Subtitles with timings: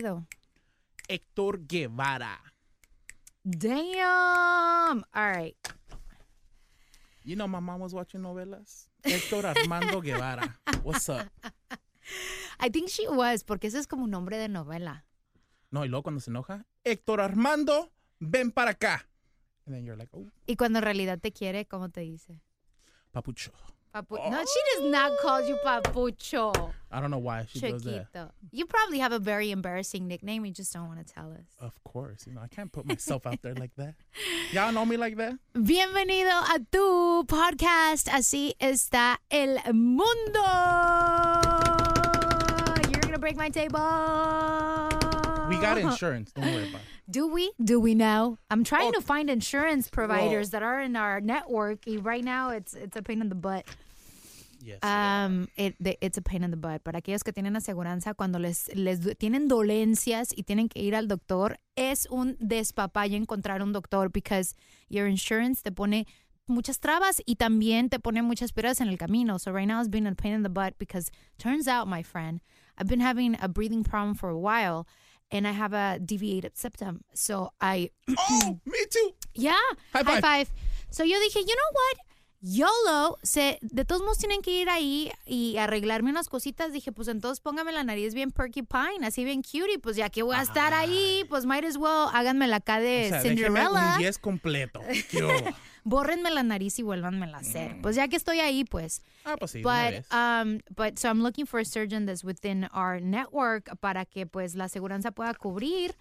[0.00, 0.26] Apellido?
[1.08, 2.40] Héctor Guevara.
[3.44, 5.02] Damn.
[5.12, 5.56] All right.
[7.24, 8.88] You know, my mom was watching novelas.
[9.02, 10.58] Héctor Armando Guevara.
[10.82, 11.26] What's up?
[12.58, 15.04] I think she was, porque ese es como un nombre de novela.
[15.70, 19.06] No, y luego cuando se enoja, Héctor Armando, ven para acá.
[19.66, 22.40] And then you're like, oh, Y cuando en realidad te quiere, ¿cómo te dice?
[23.12, 23.52] papucho.
[23.94, 24.30] Papu oh.
[24.30, 26.72] No, she does not call you papucho.
[26.92, 28.30] I don't know why she does that.
[28.52, 30.44] You probably have a very embarrassing nickname.
[30.44, 31.46] You just don't want to tell us.
[31.60, 33.94] Of course, you know, I can't put myself out there like that.
[34.52, 35.34] Y'all know me like that?
[35.54, 38.08] Bienvenido a tu podcast.
[38.08, 40.46] Así está el mundo.
[42.90, 43.80] You're gonna break my table.
[45.48, 46.30] We got insurance.
[46.30, 46.99] Don't worry about it.
[47.10, 47.52] Do we?
[47.62, 48.38] Do we know?
[48.50, 51.80] I'm trying to find insurance providers that are in our network.
[51.86, 53.64] Right now, it's it's a pain in the butt.
[54.62, 54.78] Yes.
[54.82, 56.84] Um, it, it's a pain in the butt.
[56.84, 61.08] Para aquellos que tienen aseguranza, cuando les, les tienen dolencias y tienen que ir al
[61.08, 64.54] doctor, es un despapalle encontrar un doctor because
[64.88, 66.06] your insurance te pone
[66.46, 69.38] muchas trabas y también te pone muchas piedras en el camino.
[69.38, 72.40] So right now it's been a pain in the butt because turns out, my friend,
[72.76, 74.86] I've been having a breathing problem for a while
[75.30, 77.04] and I have a deviated septum.
[77.14, 79.10] So I oh, me too.
[79.34, 79.52] yeah.
[79.92, 80.22] High High five.
[80.22, 80.50] five.
[80.90, 81.96] So yo dije, you know what?
[82.42, 86.72] YOLO, se, de todos modos tienen que ir ahí y arreglarme unas cositas.
[86.72, 89.78] Dije, pues entonces póngame la nariz bien porcupine, así bien cutie.
[89.78, 93.06] Pues ya que voy a estar ahí, pues might as well háganme la acá de
[93.06, 93.92] O sea, Cinderella.
[93.94, 94.80] un 10 completo.
[95.84, 97.76] Bórrenme la nariz y vuélvanmela a hacer.
[97.82, 99.02] Pues ya que estoy ahí, pues.
[99.24, 103.00] Ah, pues sí, But, um, but so I'm looking for a surgeon that's within our
[103.00, 105.94] network para que pues la aseguranza pueda cubrir.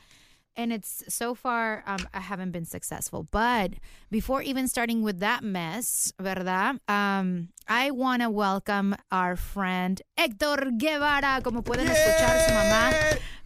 [0.56, 3.26] And it's so far um, I haven't been successful.
[3.32, 3.74] But
[4.12, 6.80] before even starting with that mess, ¿verdad?
[6.90, 11.42] Um, I want to welcome our friend Héctor Guevara.
[11.44, 12.92] Como pueden escuchar, su mamá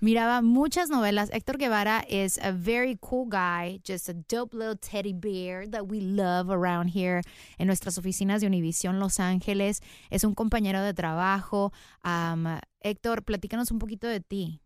[0.02, 1.30] miraba muchas novelas.
[1.30, 6.00] Héctor Guevara is a very cool guy, just a dope little teddy bear that we
[6.00, 7.22] love around here
[7.60, 9.82] en nuestras oficinas de Univision Los Ángeles.
[10.10, 11.72] Es un compañero de trabajo.
[12.04, 14.62] Um, Héctor, platícanos un poquito de ti.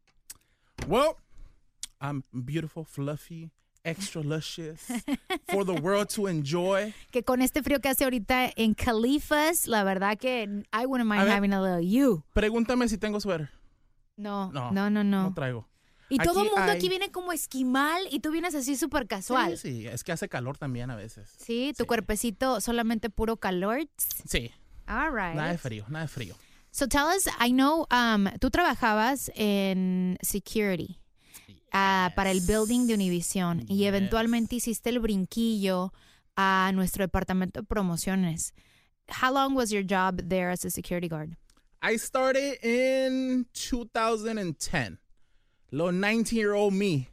[0.87, 1.17] Well,
[1.99, 3.51] I'm beautiful, fluffy,
[3.83, 4.81] extra luscious
[5.49, 6.93] for the world to enjoy.
[7.11, 11.21] Que con este frío que hace ahorita en Califas, la verdad que I wouldn't mind
[11.21, 11.33] A ver.
[11.33, 12.23] having a little you.
[12.33, 13.49] Pregúntame si tengo suéter.
[14.15, 15.23] No, No, no, no, no.
[15.23, 15.67] No traigo.
[16.09, 19.07] y todo el Aquí mundo hay- aquí viene como esquimal y tú vienes así súper
[19.07, 19.57] casual.
[19.57, 21.29] Sí, sí, es que hace calor también a veces.
[21.37, 21.87] Sí, tu Sí.
[21.87, 23.87] cuerpecito solamente puro calor.
[24.25, 24.51] Sí,
[24.87, 25.35] All right.
[25.35, 26.35] nada de frío, nada de frío.
[26.71, 30.99] So tell us, I know um, tú trabajabas en security
[31.71, 35.93] ah, para el building de Univision y eventualmente hiciste el brinquillo
[36.35, 38.53] a nuestro departamento de promociones.
[39.21, 41.35] How long was your job there as a security guard?
[41.81, 44.97] I started in 2010.
[45.71, 47.09] Lo 19-year-old me.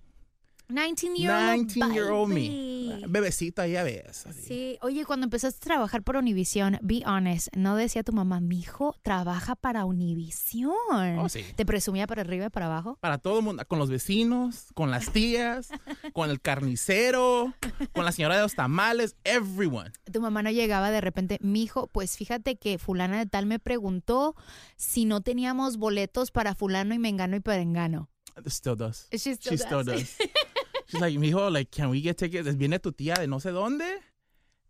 [0.68, 3.02] 19 year old 19-year-old me.
[3.08, 4.26] Bebecita ya ves.
[4.26, 4.42] así.
[4.42, 8.60] Sí, oye, cuando empezaste a trabajar por Univision, be honest, no decía tu mamá, mi
[8.60, 11.18] hijo trabaja para Univision.
[11.18, 11.44] Oh, sí.
[11.56, 12.98] Te presumía para arriba y para abajo.
[13.00, 15.68] Para todo el mundo, con los vecinos, con las tías,
[16.14, 17.54] con el carnicero,
[17.92, 19.92] con la señora de los tamales, everyone.
[20.10, 23.58] Tu mamá no llegaba de repente, mi hijo, pues fíjate que fulana de tal me
[23.58, 24.34] preguntó
[24.76, 28.08] si no teníamos boletos para fulano y mengano y perengano.
[28.46, 29.06] Still does.
[29.12, 30.16] She still She still does.
[30.86, 32.54] She's like, mijo, like, can we get tickets?
[32.56, 33.84] Viene tu tía de no sé dónde,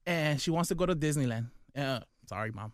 [0.06, 1.50] and she wants to go to Disneyland.
[1.76, 2.72] Uh, sorry, mom.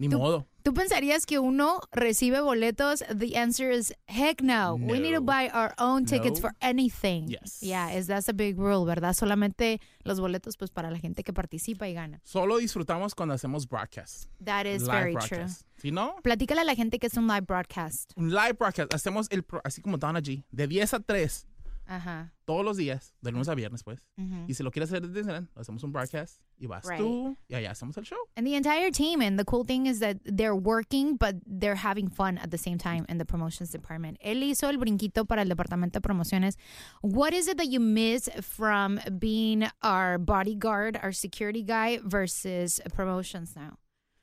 [0.00, 0.46] Ni Tú- modo.
[0.62, 3.02] ¿Tú pensarías que uno recibe boletos?
[3.12, 4.76] The answer is heck no.
[4.76, 6.48] We need to buy our own tickets No.
[6.50, 7.26] for anything.
[7.28, 7.60] Yes.
[7.62, 9.14] Yeah, is that's a big rule, ¿verdad?
[9.14, 12.20] Solamente los boletos pues para la gente que participa y gana.
[12.22, 14.26] Solo disfrutamos cuando hacemos broadcast.
[14.44, 15.62] That is live very broadcast.
[15.78, 16.22] Si no, true.
[16.22, 18.12] Platícale a la gente que es un live broadcast.
[18.16, 18.94] un live broadcast.
[18.94, 21.46] Hacemos el, pro- así como Donna G, de 10 a 3,
[21.90, 22.32] Ajá.
[22.44, 24.00] todos los días, de lunes a viernes, pues.
[24.46, 26.98] Y si lo quieres hacer de Disneyland, hacemos un broadcast y vas Right.
[26.98, 28.18] tú y allá hacemos el show.
[28.36, 32.08] And the entire team, and the cool thing is that they're working, but they're having
[32.10, 34.18] fun at the same time in the promotions department.
[34.22, 36.56] Él hizo el brinquito para el departamento de promociones.
[37.02, 43.54] What is it that you miss from being our bodyguard, our security guy, versus promotions
[43.56, 43.78] now?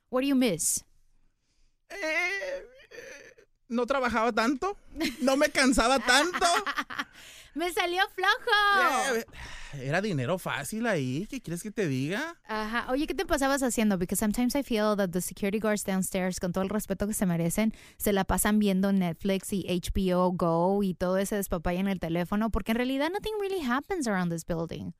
[0.10, 0.84] What do you miss?
[1.90, 2.64] Eh, eh,
[3.70, 4.78] no trabajaba tanto,
[5.22, 6.46] no me cansaba tanto.
[7.56, 9.16] Me salió flojo.
[9.18, 9.26] Eh,
[9.88, 12.38] Era dinero fácil ahí, ¿qué quieres que te diga?
[12.48, 12.86] Ajá.
[12.92, 13.98] Oye, ¿qué te pasabas haciendo?
[13.98, 17.26] Because sometimes I feel that the security guards downstairs, con todo el respeto que se
[17.26, 22.00] merecen, se la pasan viendo Netflix y HBO Go y todo ese despapay en el
[22.00, 24.94] teléfono, porque en realidad nothing really happens around this building.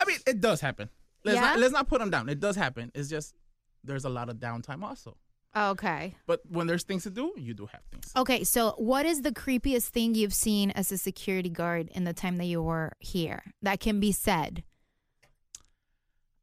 [0.00, 0.90] I mean, it does happen.
[1.22, 1.50] Let's, Yeah?
[1.52, 2.28] not, let's not put them down.
[2.28, 2.90] It does happen.
[2.94, 3.34] It's just
[3.82, 5.16] there's a lot of downtime also.
[5.56, 6.14] Okay.
[6.26, 8.10] But when there's things to do, you do have things.
[8.16, 12.12] Okay, so what is the creepiest thing you've seen as a security guard in the
[12.12, 14.64] time that you were here that can be said?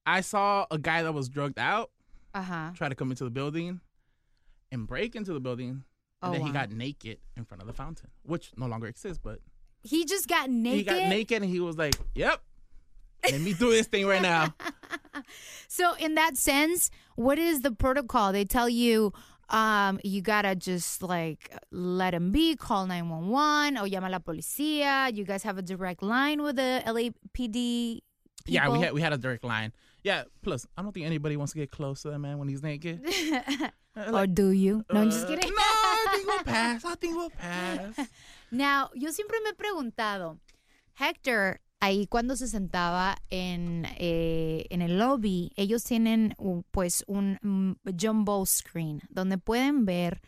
[0.06, 1.92] I saw a guy that was drugged out
[2.34, 2.72] Uh-huh.
[2.74, 3.82] try to come into the building
[4.72, 5.84] and break into the building.
[6.24, 6.54] And Oh, then he wow.
[6.54, 9.40] got naked in front of the fountain, which no longer exists, but
[9.84, 10.78] He just got naked.
[10.78, 12.42] he got naked and he was like, Yep,
[13.24, 14.54] let me do this thing right now.
[15.68, 18.34] So in that sense, what is the protocol?
[18.34, 19.14] They tell you
[19.52, 25.16] um, you gotta just like let him be, call 911 or llama la policía.
[25.16, 28.02] You guys have a direct line with the LAPD
[28.48, 29.72] Yeah, we had we had a direct line.
[30.04, 32.64] Yeah, plus I don't think anybody wants to get close to that man when he's
[32.64, 33.02] naked.
[33.94, 34.86] Uh, or do you?
[34.90, 35.50] No, I'm just uh, kidding.
[35.50, 36.86] No, I think we'll pass.
[36.86, 38.08] I think we'll pass.
[38.50, 40.38] Now, yo siempre me he preguntado,
[40.94, 46.36] Hector, ahí cuando se sentaba en, eh, en el lobby, ellos tienen
[46.72, 50.22] pues un mm, jumbo screen donde pueden ver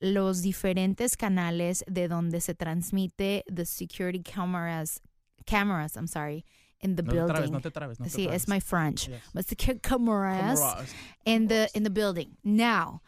[0.00, 5.00] los diferentes canales de donde se transmite the security cameras,
[5.46, 6.44] cameras, I'm sorry,
[6.80, 7.52] in the No te trabes, building.
[7.52, 9.08] no te trabes, no te Sí, es my French.
[9.08, 9.20] Yes.
[9.32, 10.94] But security cameras Cameras.
[11.24, 12.36] in the in the building.
[12.44, 13.00] Now,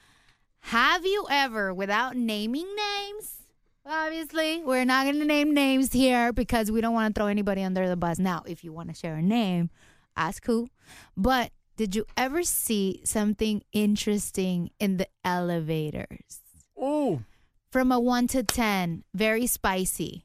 [0.60, 3.37] have you ever, without naming names,
[3.88, 7.62] obviously we're not going to name names here because we don't want to throw anybody
[7.62, 8.18] under the bus.
[8.18, 9.70] Now, if you want to share a name,
[10.16, 10.68] ask who.
[11.16, 16.40] But did you ever see something interesting in the elevators?
[16.78, 17.24] Ooh,
[17.70, 20.24] From a one to ten, very spicy,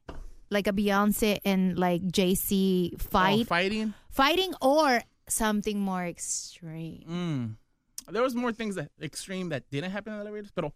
[0.50, 3.94] like a Beyonce and like JC oh, fight, fighting.
[4.10, 7.04] fighting, or something more extreme.
[7.10, 8.14] Mm.
[8.14, 10.74] There was more things that extreme that didn't happen in the elevators, pero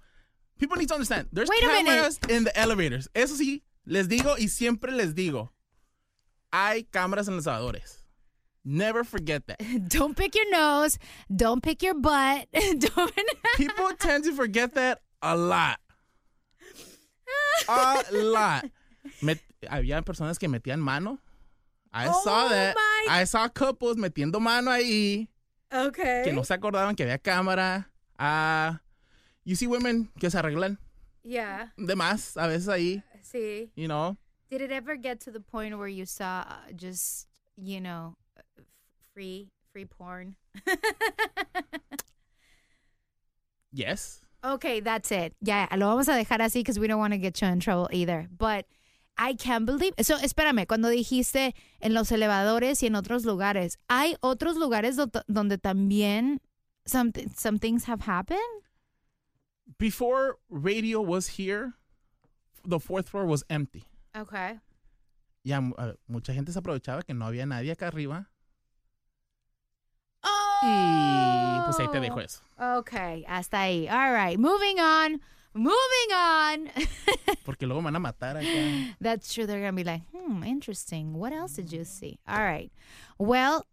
[0.58, 1.28] people need to understand.
[1.32, 1.86] There's Wait a minute.
[1.86, 3.08] cameras in the elevators.
[3.16, 5.50] Eso sí, les digo y siempre les digo.
[6.54, 8.04] Hay cámaras en los elevadores.
[8.64, 9.60] Never forget that.
[9.90, 10.98] Don't pick your nose.
[11.34, 12.48] Don't pick your butt.
[12.54, 13.14] Don't.
[13.56, 15.80] People tend to forget that a lot.
[17.70, 18.66] A lot.
[19.22, 21.20] Met- había personas que metían mano.
[21.94, 22.76] I Oh saw that.
[22.76, 25.30] my- I saw couples metiendo mano ahí
[25.74, 26.24] okay.
[26.26, 27.90] que no se acordaban que había cámara.
[28.20, 28.82] Ah,
[29.48, 30.78] you see women que se arreglan
[31.24, 31.70] Yeah.
[31.78, 33.72] de más a veces ahí, See.
[33.76, 34.18] you know.
[34.50, 37.28] Did it ever get to the point where you saw uh, just
[37.58, 38.66] you know, f-
[39.14, 40.36] free free porn.
[43.72, 44.22] Yes.
[44.44, 45.34] Okay, that's it.
[45.42, 47.90] Ya, lo vamos a dejar así because we don't want to get you in trouble
[47.92, 48.28] either.
[48.36, 48.66] But
[49.18, 49.94] I can't believe.
[50.02, 55.10] So, espérame, cuando dijiste en los elevadores y en otros lugares, ¿hay otros lugares do-
[55.28, 56.40] donde también
[56.86, 58.40] some, some things have happened?
[59.78, 61.74] Before radio was here,
[62.66, 63.86] the fourth floor was empty.
[64.16, 64.60] Okay.
[65.44, 68.28] Ya uh, mucha gente se aprovechaba que no había nadie acá arriba
[70.24, 70.60] Oh.
[70.64, 72.42] y pues ahí te dejo eso.
[72.60, 73.88] Okay, hasta ahí.
[73.90, 75.20] All right, moving on.
[75.54, 76.70] Moving on.
[77.46, 78.96] Porque luego van a matar acá.
[79.00, 79.46] That's true.
[79.46, 81.14] They're going to be like, hmm, interesting.
[81.14, 82.20] What else did you see?
[82.28, 82.72] All right.
[83.18, 83.66] Well,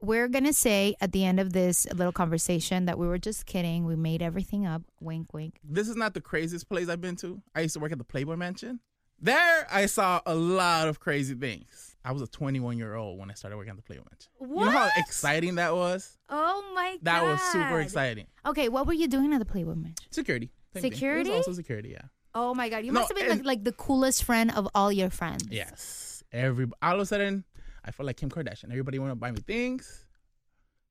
[0.00, 3.46] we're going to say at the end of this little conversation that we were just
[3.46, 3.84] kidding.
[3.84, 4.82] We made everything up.
[5.00, 5.58] Wink, wink.
[5.64, 7.42] This is not the craziest place I've been to.
[7.54, 8.80] I used to work at the Playboy Mansion.
[9.20, 11.96] There, I saw a lot of crazy things.
[12.04, 14.30] I was a 21 year old when I started working at the Playboy Mansion.
[14.38, 14.60] What?
[14.60, 16.16] You know how exciting that was?
[16.28, 16.98] Oh my God.
[17.02, 18.26] That was super exciting.
[18.46, 20.06] Okay, what were you doing at the Playboy Mansion?
[20.10, 20.52] Security.
[20.74, 20.84] Same.
[20.84, 21.32] It was Security?
[21.32, 22.02] also security, yeah.
[22.34, 22.84] Oh my God.
[22.84, 25.46] You No, must have been like, like the coolest friend of all your friends.
[25.50, 26.22] Yes.
[26.30, 27.44] Every all of a sudden,
[27.88, 28.70] I felt like Kim Kardashian.
[28.70, 30.04] Everybody wanted to buy me things,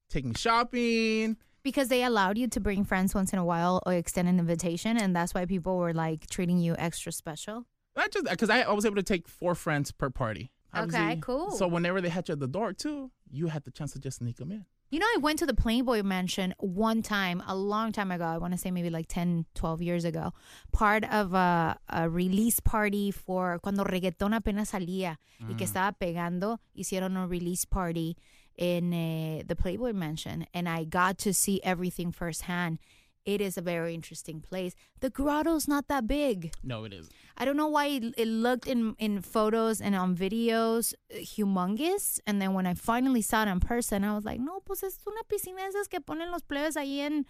[0.10, 1.38] take me shopping.
[1.62, 4.98] Because they allowed you to bring friends once in a while or extend an invitation.
[4.98, 7.66] And that's why people were like treating you extra special.
[7.96, 10.52] Not just because I, I was able to take four friends per party.
[10.74, 11.22] Okay, Obviously.
[11.22, 11.52] cool.
[11.52, 14.18] So whenever they had you at the door too, you had the chance to just
[14.18, 14.66] sneak them in.
[14.90, 18.24] You know, I went to the Playboy Mansion one time, a long time ago.
[18.24, 20.32] I want to say maybe like 10, 12 years ago.
[20.72, 26.60] Part of a, a release party for cuando reggaetón apenas salía y que estaba pegando,
[26.74, 28.16] hicieron a release party
[28.58, 30.48] in uh, the Playboy Mansion.
[30.54, 32.80] And I got to see everything firsthand.
[33.28, 34.74] It is a very interesting place.
[35.02, 36.54] The grotto's not that big.
[36.64, 37.10] No, it is.
[37.38, 42.22] I don't know why it, it looked in in photos and on videos uh, humongous,
[42.26, 44.98] and then when I finally saw it in person, I was like, no, pues es
[45.06, 47.26] una piscina de esas que ponen los plebes ahí en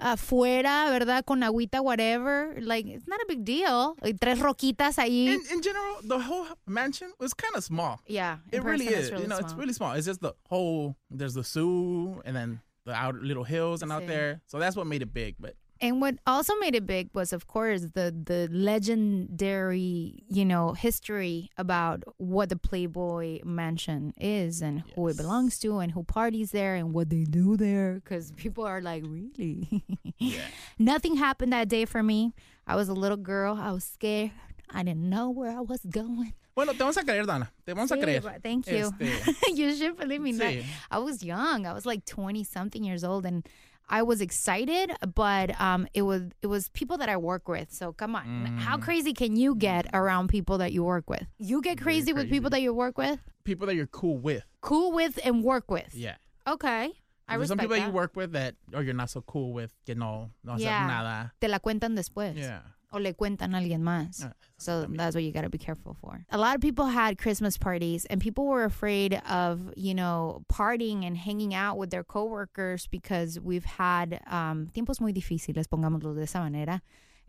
[0.00, 1.24] afuera, ¿verdad?
[1.26, 2.54] Con agüita, whatever.
[2.60, 3.94] Like it's not a big deal.
[4.02, 5.26] Like, tres roquitas ahí.
[5.28, 8.00] In, in general, the whole mansion was kind of small.
[8.06, 9.10] yeah, It really is.
[9.10, 9.92] really you know, it's really small.
[9.92, 10.96] It's just the whole.
[11.10, 14.40] There's the zoo, and then the outer little hills and out there.
[14.46, 15.36] So that's what made it big.
[15.38, 20.72] But And what also made it big was, of course, the the legendary, you know,
[20.72, 26.50] history about what the Playboy Mansion is and who it belongs to and who parties
[26.50, 27.94] there and what they do there.
[27.94, 29.84] Because people are like, really?
[30.18, 30.40] yeah,
[30.78, 32.32] Nothing happened that day for me.
[32.66, 33.56] I was a little girl.
[33.60, 34.32] I was scared.
[34.70, 36.32] I didn't know where I was going.
[36.54, 37.50] Bueno, te vamos a creer, Dana.
[37.66, 38.22] Te vamos a Sí, creer.
[38.42, 38.92] Thank you.
[39.00, 40.32] Este, you should believe me.
[40.32, 40.64] Sí.
[40.90, 41.66] I was young.
[41.66, 43.46] I was like 20 something years old and
[43.88, 47.72] I was excited, but um, it was it was people that I work with.
[47.72, 51.26] So come on, how crazy can you get around people that you work with?
[51.38, 51.80] You get Mm.
[51.80, 54.44] Very crazy, with people that you work with, people that you're cool with.
[54.62, 55.94] cool with, and work with.
[55.94, 56.16] Yeah.
[56.46, 56.92] Okay,
[57.28, 57.86] I There's some people that.
[57.86, 60.86] you work with that, or you're not so cool with, que no, no Yeah.
[60.86, 61.32] nada.
[61.40, 62.36] Te la cuentan después.
[62.36, 62.60] Yeah.
[62.92, 64.22] O le cuentan a alguien más.
[64.24, 66.24] Ah, So that's what you got to be careful for.
[66.30, 71.04] A lot of people had Christmas parties and people were afraid of, you know, partying
[71.04, 76.22] and hanging out with their coworkers because we've had um, tiempos muy difíciles, pongámoslo de
[76.24, 76.84] esa manera,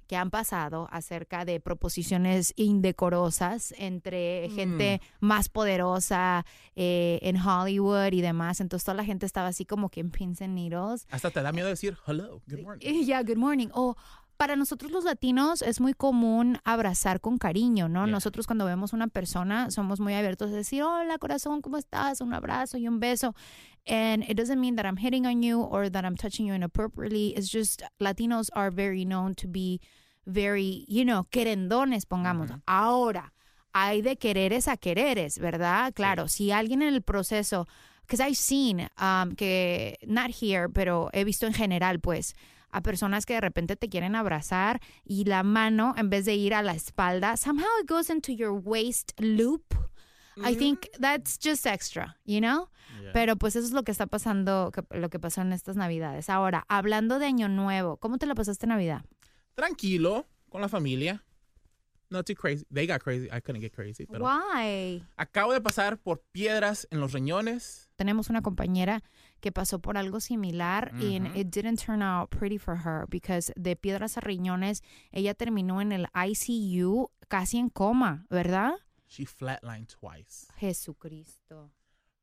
[0.07, 8.21] que han pasado acerca de proposiciones indecorosas entre gente más poderosa eh, en Hollywood y
[8.21, 8.59] demás.
[8.61, 11.07] Entonces toda la gente estaba así como que en pins and needles.
[11.09, 12.85] Hasta te da miedo decir hello, good morning.
[12.85, 13.69] Eh, Yeah, good morning.
[13.73, 13.95] O
[14.37, 18.05] para nosotros los latinos es muy común abrazar con cariño, ¿no?
[18.05, 18.11] Yeah.
[18.11, 22.21] Nosotros cuando vemos una persona somos muy abiertos a decir, hola corazón, ¿cómo estás?
[22.21, 23.35] Un abrazo y un beso.
[23.85, 27.33] And it doesn't mean that I'm hitting on you or that I'm touching you inappropriately.
[27.35, 29.81] It's just Latinos are very known to be
[30.25, 32.49] very, you know, querendones, pongamos.
[32.65, 33.33] Ahora,
[33.73, 35.93] hay de quereres a quereres, ¿verdad?
[35.93, 37.67] Claro, si alguien en el proceso,
[38.01, 42.35] because I've seen um, que, not here, pero he visto en general, pues,
[42.73, 46.53] a personas que de repente te quieren abrazar y la mano, en vez de ir
[46.53, 49.63] a la espalda, somehow it goes into your waist loop.
[50.35, 52.69] I think that's just extra, you know?
[53.01, 53.11] Yeah.
[53.13, 56.27] Pero pues eso es lo que está pasando, lo que pasó en estas Navidades.
[56.27, 59.05] Ahora, hablando de Año Nuevo, ¿cómo te la pasaste Navidad?
[59.53, 61.23] Tranquilo, con la familia.
[62.09, 62.65] Not too crazy.
[62.71, 63.27] They got crazy.
[63.27, 64.05] I couldn't get crazy.
[64.05, 65.03] Pero Why?
[65.17, 67.89] acabo de pasar por piedras en los riñones.
[67.95, 69.03] tenemos una compañera
[69.43, 71.37] que pasó por algo similar y Ujú.
[71.37, 74.81] it didn't turn out pretty for her because de piedras a riñones
[75.11, 78.71] ella terminó en el ICU casi en coma, ¿verdad?
[79.07, 80.47] She flatlined twice.
[80.57, 81.71] Jesucristo.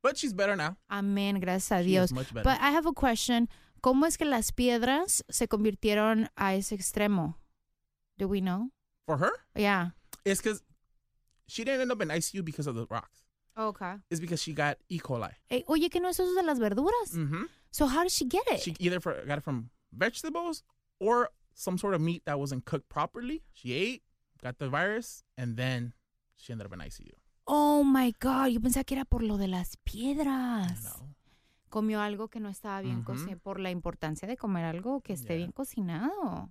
[0.03, 0.77] But she's better now.
[0.89, 2.11] Amén, gracias a Dios.
[2.11, 2.43] much better.
[2.43, 3.49] But I have a question.
[3.83, 7.37] ¿Cómo es que las piedras se convirtieron a ese extremo?
[8.17, 8.71] Do we know?
[9.07, 9.91] For her, Yeah.
[10.25, 10.62] it's because
[11.47, 13.20] she didn't end up in ICU because of the rocks.
[13.59, 13.95] Okay.
[14.11, 14.99] is because she got E.
[14.99, 15.30] coli.
[15.50, 17.14] Eh, oye, que no es eso de las verduras.
[17.14, 17.45] Mm-hmm.
[17.71, 18.61] So how did she get it?
[18.61, 20.62] She either for, got it from vegetables
[20.99, 23.42] or some sort of meat that wasn't cooked properly.
[23.52, 24.02] She ate,
[24.42, 25.92] got the virus, and then
[26.37, 27.12] she ended up in ICU.
[27.47, 30.85] oh my God, yo pensaba que era por lo de las piedras.
[30.85, 31.10] No.
[31.71, 33.05] Comió algo que no estaba bien Ujú.
[33.12, 35.47] cocinado, por la importancia de comer algo que esté Yeah.
[35.47, 36.50] bien cocinado.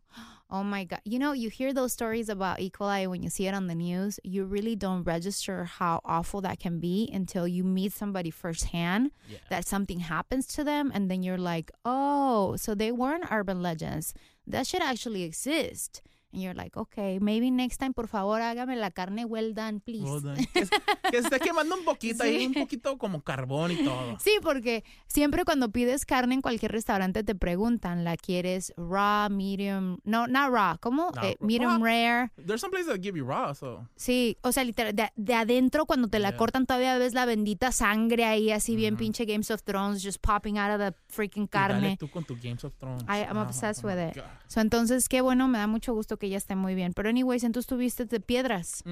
[0.50, 1.00] Oh my God.
[1.04, 2.72] You know, you hear those stories about E.
[2.72, 6.58] coli when you see it on the news, you really don't register how awful that
[6.60, 9.40] can be until you meet somebody firsthand Yeah.
[9.50, 14.14] that something happens to them, and then you're like, oh, so they weren't urban legends.
[14.48, 16.02] That should actually exist.
[16.32, 20.04] And you're like, okay, maybe next time, por favor, hágame la carne well done, please.
[20.04, 20.38] Well done.
[20.54, 20.68] que,
[21.10, 22.46] que esté quemando un poquito ahí, Sí.
[22.46, 24.20] un poquito como carbón y todo.
[24.20, 29.98] Sí, porque siempre cuando pides carne en cualquier restaurante te preguntan, ¿la quieres raw, medium?
[30.04, 31.10] No, not raw, ¿cómo?
[31.16, 31.84] No, Eh, medium raw.
[31.84, 32.32] rare.
[32.38, 33.88] There's some places that give you raw, so.
[33.96, 36.38] Sí, o sea, literal, de, de adentro cuando te la Yeah.
[36.38, 40.60] cortan todavía ves la bendita sangre ahí, así bien pinche Games of Thrones, just popping
[40.60, 41.98] out of the freaking Y dale carne.
[41.98, 43.02] tú con tu Games of Thrones.
[43.10, 44.24] I am Oh, obsessed oh with my it.
[44.48, 46.94] So, entonces, qué bueno, me da mucho gusto que ella esté muy bien.
[46.94, 48.84] Pero anyways, entonces tuviste de piedras.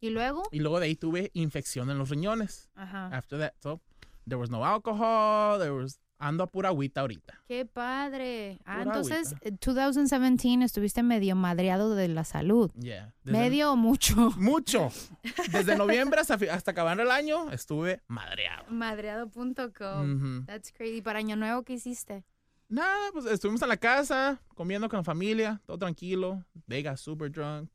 [0.00, 0.42] ¿Y luego?
[0.52, 2.70] Y luego de ahí tuve infección en los riñones.
[2.76, 3.06] Ajá.
[3.08, 3.80] After that, so
[4.28, 7.42] there was no alcohol, there was ando a pura agüita ahorita.
[7.48, 8.58] Qué padre.
[8.64, 9.48] Ah, entonces, agüita.
[9.48, 12.70] eh, 2017 estuviste medio madreado de la salud.
[12.74, 13.12] Yeah.
[13.24, 14.14] Desde- ¿Medio o mucho?
[14.38, 14.90] Mucho.
[15.52, 18.64] Desde noviembre hasta, hasta acabar el año estuve madreado.
[18.70, 20.16] Madreado.com.
[20.38, 20.44] Ujú.
[20.46, 21.02] That's crazy.
[21.02, 22.24] Para Año Nuevo, ¿qué hiciste?
[22.68, 26.44] Nada, pues estuvimos en la casa, comiendo con la familia, todo tranquilo.
[26.68, 27.70] They got super drunk.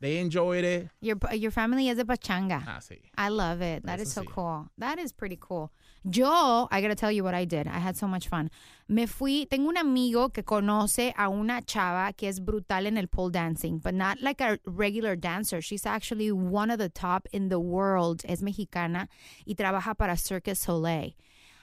[0.00, 0.90] They enjoyed it.
[1.00, 2.62] Your, your family es de pachanga.
[2.64, 3.00] Ah, sí.
[3.18, 3.84] I love it.
[3.84, 4.26] That is so sí.
[4.32, 4.68] cool.
[4.78, 5.72] That is pretty cool.
[6.04, 7.66] Yo, I gotta tell you what I did.
[7.66, 8.48] I had so much fun.
[8.86, 13.08] Me fui, tengo un amigo que conoce a una chava que es brutal en el
[13.08, 15.60] pole dancing, but not like a regular dancer.
[15.60, 18.22] She's actually one of the top in the world.
[18.24, 19.08] Es mexicana
[19.44, 21.16] y trabaja para Circus Soleil.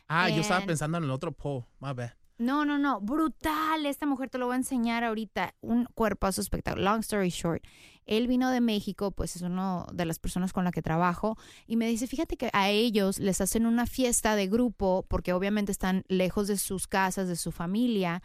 [0.09, 1.63] Ah, yo estaba And- pensando en el otro pole.
[1.79, 2.11] My bad.
[2.37, 3.85] No, no, no, brutal.
[3.85, 5.53] Esta mujer te lo voy a enseñar ahorita.
[5.61, 6.83] Un cuerpazo espectacular.
[6.93, 7.63] Long story short.
[8.05, 11.37] Él vino de México, pues es uno de las personas con la que trabajo,
[11.67, 15.71] y me dice, fíjate que a ellos les hacen una fiesta de grupo, porque obviamente
[15.71, 18.21] están lejos de sus casas, de su familia,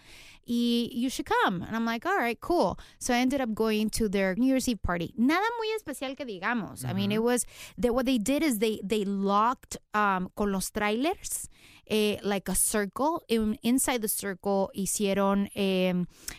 [0.49, 1.63] y you should come.
[1.63, 2.79] And I'm like, all right, cool.
[2.99, 5.13] So I ended up going to their New Year's Eve party.
[5.17, 6.85] Nada muy especial que digamos.
[6.89, 7.45] I mean, it was,
[7.77, 11.49] they, what they did is they, they locked um, con los trailers,
[11.91, 13.23] eh, like a circle.
[13.29, 15.93] In, inside the circle hicieron, eh,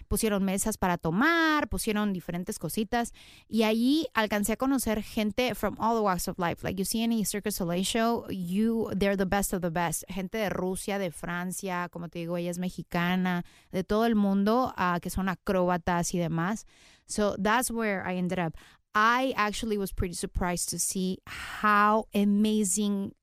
[0.10, 3.14] pusieron mesas para tomar, pusieron diferentes cositas.
[3.48, 6.64] Y allí alcancé a conocer gente from all the walks of life.
[6.64, 10.04] Like you see any Circus Soleil show, you, they're the best of the best.
[10.10, 14.74] Gente de Rusia, de Francia, como te digo, ella es mexicana, de todo el mundo,
[14.78, 16.66] ah, que son acróbatas y demás.
[17.06, 18.56] So that's where I ended up.
[18.94, 23.14] I actually was pretty surprised to see how amazing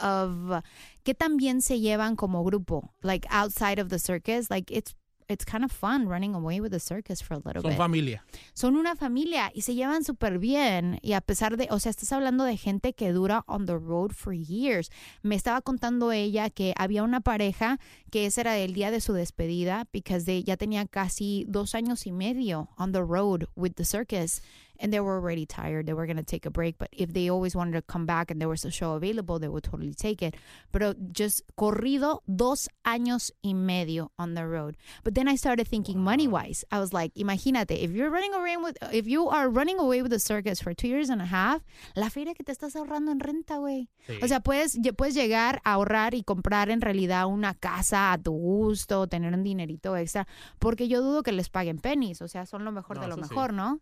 [0.00, 0.62] of
[1.04, 4.94] que también se llevan como grupo, like outside of the circus, like it's
[5.28, 7.78] it's kind of fun running away with the circus for a little Son bit.
[7.78, 8.24] familia.
[8.54, 12.12] Son una familia y se llevan súper bien y a pesar de, o sea, estás
[12.12, 14.90] hablando de gente que dura on the road for years.
[15.22, 17.78] Me estaba contando ella que había una pareja
[18.10, 22.06] que ese era el día de su despedida because they ya tenía casi dos años
[22.06, 24.42] y medio on the road with the circus
[24.78, 25.86] and they were already tired.
[25.86, 28.30] They were going to take a break, but if they always wanted to come back
[28.30, 30.34] and there was a show available, they would totally take it.
[30.72, 34.76] But just corrido dos años y medio on the road.
[35.04, 36.64] But then I started thinking money wise.
[36.70, 40.10] I was like, imagínate, if you're running away with, if you are running away with
[40.10, 41.62] the circus for two years and a half,
[41.96, 43.88] la feria que te estás ahorrando en renta, güey.
[44.06, 44.18] Sí.
[44.22, 48.32] O sea, puedes, puedes llegar a ahorrar y comprar en realidad una casa a tu
[48.32, 50.26] gusto, tener un dinerito extra,
[50.58, 53.14] porque yo dudo que les paguen pennies, o sea, son lo mejor No, de lo
[53.16, 53.30] eso sí.
[53.30, 53.80] mejor, ¿no?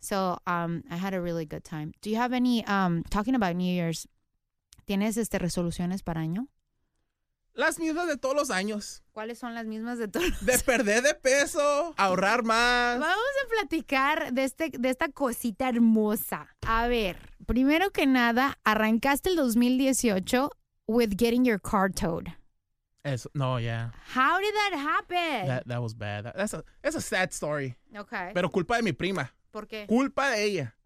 [0.00, 1.92] So, um, I had a really good time.
[2.02, 4.06] Do you have any, um, talking about New Year's,
[4.86, 6.48] ¿tienes este resoluciones para año?
[7.54, 9.02] Las mismas de todos los años.
[9.12, 10.44] ¿Cuáles son las mismas de todos?
[10.44, 12.98] De perder de peso, ahorrar más.
[13.00, 16.48] Vamos a platicar de, este, de esta cosita hermosa.
[16.66, 20.50] A ver, primero que nada, arrancaste el 2018
[20.86, 22.28] with getting your car towed.
[23.04, 23.92] Eso, no, yeah.
[24.14, 25.46] How did that happen?
[25.46, 26.24] That, that was bad.
[26.24, 27.74] That- that's, a, that's a sad story.
[27.96, 28.32] okay.
[28.34, 29.30] Pero culpa de mi prima.
[29.56, 29.86] ¿Por qué?
[29.86, 30.76] Culpa de ella.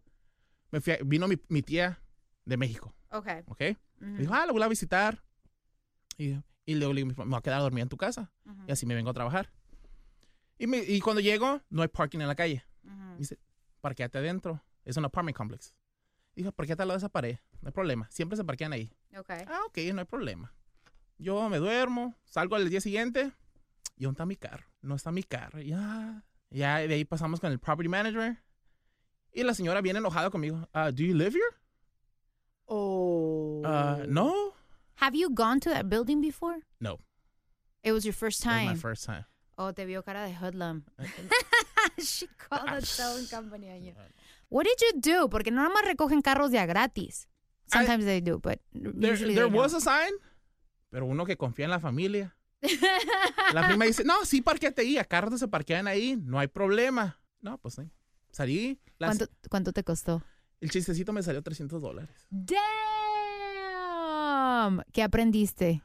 [0.71, 2.01] Me fui a- vino mi, mi tía
[2.45, 3.43] de México, Okay.
[3.47, 3.61] ¿ok?
[3.99, 5.25] Me dijo, ah, lo voy a visitar.
[6.17, 8.33] Y, y luego le digo, me voy a quedar a dormir en tu casa.
[8.69, 9.51] Y así me vengo a trabajar.
[10.57, 12.65] Y, me- y cuando llego, no hay parking en la calle.
[13.19, 13.41] Dice,
[13.81, 14.63] parqueate adentro.
[14.85, 15.75] Es un apartment complex.
[16.37, 17.39] Dijo, parqueate al lado de esa pared.
[17.63, 18.09] No hay problema.
[18.13, 18.93] Siempre se parquean ahí.
[19.19, 19.45] Okay.
[19.49, 20.55] Ah, ok, no hay problema.
[21.19, 23.33] Yo me duermo, salgo al día siguiente
[23.97, 24.67] y ¿dónde está mi carro?
[24.81, 25.61] No está mi carro.
[25.61, 28.39] Ya, ya de ahí pasamos con el property manager
[29.33, 30.69] y la señora viene enojada conmigo.
[30.73, 31.57] Ah, ¿Do you live here?
[32.67, 33.63] Oh.
[33.65, 34.55] Uh, no,
[34.97, 36.59] Have you gone to that building before?
[36.81, 36.99] no.
[37.83, 38.67] It was your first That was time.
[38.69, 39.25] my first time.
[39.57, 40.85] Oh, te vio cara de hoodlum.
[41.99, 43.95] she called the towing company on you.
[44.51, 45.29] What did you do?
[45.31, 47.27] Porque no nomás recogen carros de a gratis.
[47.73, 49.81] Sometimes they do, but There, usually there they was don't.
[49.81, 50.13] a sign,
[50.91, 52.37] pero uno que confía en la familia.
[53.55, 57.19] La prima dice, no, sí, parqueate ahí, rato se parquean ahí, no hay problema.
[57.41, 57.91] No, pues sí.
[58.33, 58.79] Salí.
[58.99, 60.23] las- ¿Cuánto, ¿Cuánto te costó?
[60.61, 62.11] el chistecito me salió 300 dólares.
[62.31, 62.61] Damn.
[64.93, 65.83] ¿Qué aprendiste?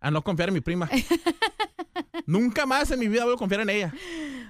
[0.00, 0.90] A no confiar en mi prima.
[2.26, 3.94] Nunca más en mi vida voy a confiar en ella.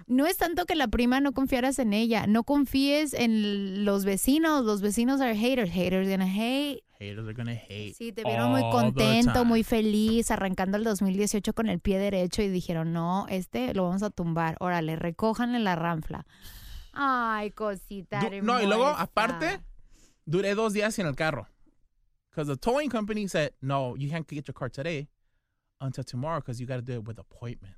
[0.07, 4.65] No es tanto que la prima no confiaras en ella, no confíes en los vecinos.
[4.65, 5.71] Los vecinos are haters.
[5.71, 6.83] Haters gonna hate.
[6.99, 7.95] Haters are gonna hate.
[7.95, 12.49] Sí, te vieron muy contento, muy feliz, arrancando el 2018 con el pie derecho y
[12.49, 14.57] dijeron, no, este lo vamos a tumbar.
[14.61, 16.25] Órale, recójanle la ranfla.
[16.99, 19.61] Ay, cosita Du- no, y luego, aparte,
[20.25, 21.47] duré dos días en el carro.
[22.31, 25.09] Because the towing company said, no, you can't get your car today
[25.81, 27.75] until tomorrow because you got to do it with appointment.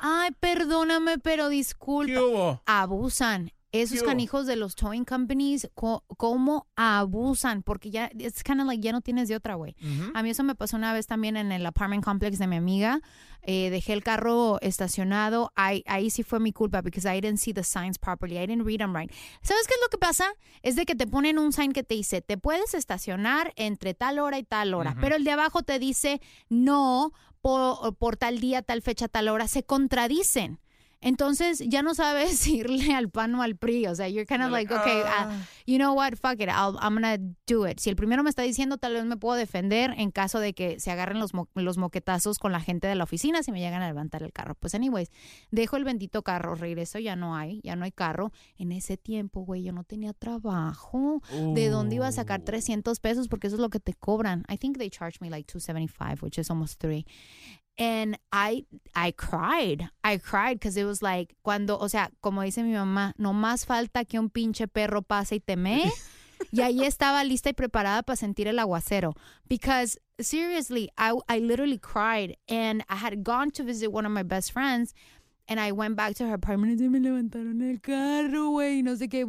[0.00, 2.20] Ay, perdóname, pero ¿Qué disculpa.
[2.20, 2.60] hubo?
[2.66, 3.50] Abusan.
[3.70, 7.62] Esos canijos de los towing companies, co- ¿cómo abusan?
[7.62, 9.76] Porque ya, it's kind of like, ya no tienes de otra, güey.
[10.14, 13.00] A mí eso me pasó una vez también en el apartment complex de mi amiga.
[13.42, 15.52] Eh, dejé el carro estacionado.
[15.54, 18.36] Ahí, ahí sí fue mi culpa because I didn't see the signs properly.
[18.38, 19.10] I didn't read them right.
[19.42, 20.32] ¿Sabes qué es lo que pasa?
[20.62, 24.18] Es de que te ponen un sign que te dice, te puedes estacionar entre tal
[24.18, 24.94] hora y tal hora.
[25.00, 29.46] Pero el de abajo te dice, no, por, por tal día, tal fecha, tal hora.
[29.46, 30.58] Se contradicen.
[31.00, 33.86] Entonces ya no sabes irle al PAN o al PRI.
[33.86, 35.30] O sea, you're kind of like, okay, ah,
[35.66, 37.78] you know what, fuck it, I'll, I'm gonna do it.
[37.78, 40.80] Si el primero me está diciendo, tal vez me puedo defender en caso de que
[40.80, 43.82] se agarren los, mo- los moquetazos con la gente de la oficina si me llegan
[43.82, 44.54] a levantar el carro.
[44.56, 45.10] Pues, anyways,
[45.50, 48.32] dejo el bendito carro, regreso, ya no hay, ya no hay carro.
[48.56, 51.22] En ese tiempo, güey, yo no tenía trabajo.
[51.54, 53.28] ¿De dónde iba a sacar 300 pesos?
[53.28, 54.44] Porque eso es lo que te cobran.
[54.48, 57.06] I think they charged me like 275, which is almost three.
[57.78, 58.64] And I,
[58.94, 59.88] I cried.
[60.02, 63.64] I cried because it was like, cuando, o sea, como dice mi mamá, no más
[63.64, 65.90] falta que un pinche perro pase y te mee.
[66.52, 69.14] y ahí estaba lista y preparada para sentir el aguacero.
[69.48, 72.36] Because seriously, I, I literally cried.
[72.48, 74.92] And I had gone to visit one of my best friends.
[75.46, 79.08] And I went back to her apartment y me levantaron el carro, güey, no sé
[79.08, 79.24] qué.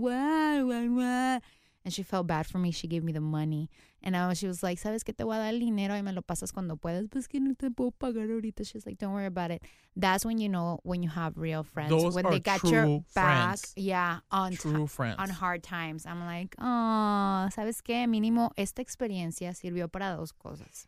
[1.85, 2.71] And she felt bad for me.
[2.71, 3.69] She gave me the money.
[4.01, 5.13] And I she was like, ¿sabes qué?
[5.15, 7.07] Te voy a dar el dinero y me lo pasas cuando puedas.
[7.09, 8.63] Pues que no te puedo pagar ahorita.
[8.63, 9.61] She's like, don't worry about it.
[9.95, 11.89] That's when you know when you have real friends.
[11.89, 13.57] Those when are they got your back.
[13.59, 13.73] friends.
[13.75, 15.17] Yeah, on, True friends.
[15.19, 16.05] on hard times.
[16.05, 18.07] I'm like, oh, ¿sabes qué?
[18.07, 20.87] Mínimo esta experiencia sirvió para dos cosas.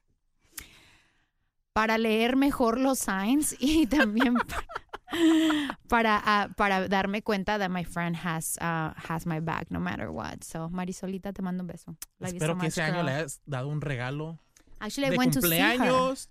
[1.74, 7.84] Para leer mejor los signs y también para, para, ah, para darme cuenta that my
[7.84, 10.44] friend has, uh, has my back no matter what.
[10.44, 11.96] So, Marisolita, te mando un beso.
[12.20, 14.40] Love Espero so que ese año le hayas dado un regalo
[14.80, 15.78] Actually, I de went to see her.
[15.78, 16.30] cumpleaños,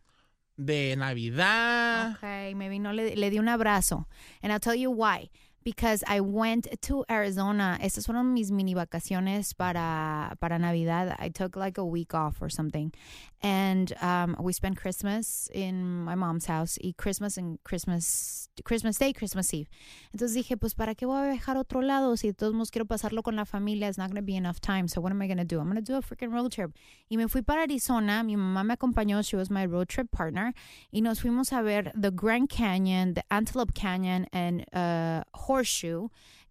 [0.56, 2.16] de Navidad.
[2.16, 4.06] Okay, maybe no le, le di un abrazo.
[4.42, 5.30] And I'll tell you why.
[5.62, 7.78] Because I went to Arizona.
[7.82, 11.16] Estas fueron mis mini vacaciones para, para Navidad.
[11.18, 12.92] I took like a week off or something.
[13.42, 16.78] And um, we spent Christmas in my mom's house.
[16.82, 19.68] Y Christmas and Christmas, Christmas Day, Christmas Eve.
[20.14, 22.16] Entonces dije, pues, ¿para qué voy a viajar a otro lado?
[22.16, 24.60] Si de todos modos quiero pasarlo con la familia, it's not going to be enough
[24.60, 24.88] time.
[24.88, 25.58] So what am I going to do?
[25.58, 26.72] I'm going to do a freaking road trip.
[27.10, 28.22] Y me fui para Arizona.
[28.22, 29.22] Mi mamá me acompañó.
[29.24, 30.52] She was my road trip partner.
[30.92, 35.22] Y nos fuimos a ver the Grand Canyon, the Antelope Canyon, and uh,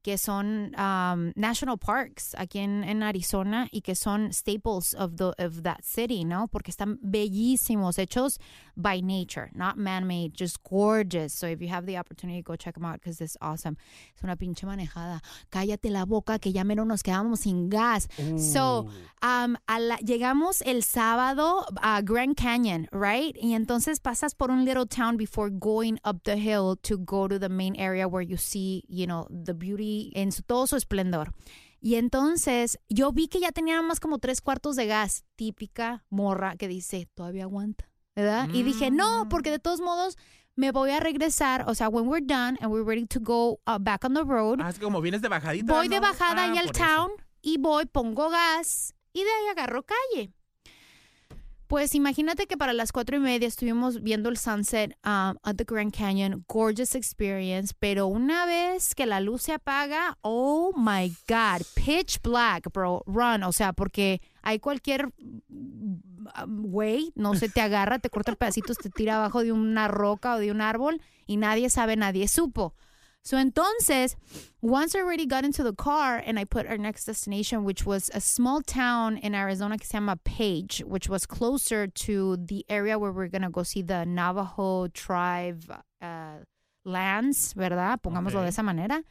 [0.02, 5.34] Que son um, national parks aquí en, en Arizona y que son staples of, the,
[5.38, 6.48] of that city, ¿no?
[6.48, 8.39] Porque están bellísimos, hechos
[8.82, 11.34] by nature, not man-made, just gorgeous.
[11.34, 13.78] So if you have the opportunity, go check them out because it's awesome.
[14.15, 15.22] Es una pinche manejada.
[15.52, 18.08] Cállate la boca que ya mero nos quedamos sin gas.
[18.38, 18.88] So,
[19.22, 23.36] um, a la- llegamos el sábado a Grand Canyon, right?
[23.42, 27.38] Y entonces pasas por un little town before going up the hill to go to
[27.39, 31.34] the main area where you see, you know, the beauty en su, todo su esplendor.
[31.82, 36.58] Y entonces yo vi que ya tenían más como tres cuartos de gas, típica morra
[36.58, 37.88] que dice, todavía aguanta,
[38.21, 38.49] ¿verdad?
[38.53, 40.17] Y dije, no, porque de todos modos
[40.55, 43.77] me voy a regresar, o sea, when we're done and we're ready to go uh,
[43.79, 45.73] back on the road, Ah, es como vienes de bajadita.
[45.73, 46.73] voy de bajada Ah, ahí al eso.
[46.73, 50.34] town y voy, pongo gas y de ahí agarro calle.
[51.67, 55.63] Pues imagínate que para las cuatro y media estuvimos viendo el sunset um, at the
[55.65, 61.62] Grand Canyon, gorgeous experience, pero una vez que la luz se apaga, oh my God,
[61.75, 65.12] pitch black, bro, run, o sea, porque hay cualquier
[65.49, 69.88] um, güey, no se te agarra, te corta el pedacito, te tira abajo de una
[69.88, 72.73] roca o de un árbol y nadie sabe, nadie supo.
[73.21, 74.15] So entonces,
[74.62, 78.10] once I already got into the car and I put our next destination, which was
[78.13, 82.97] a small town in Arizona que se llama Page, which was closer to the area
[82.97, 85.63] where we're going to go see the Navajo tribe
[86.02, 86.38] uh,
[86.86, 87.99] lands, ¿verdad?
[88.02, 89.04] Pongámoslo de esa manera.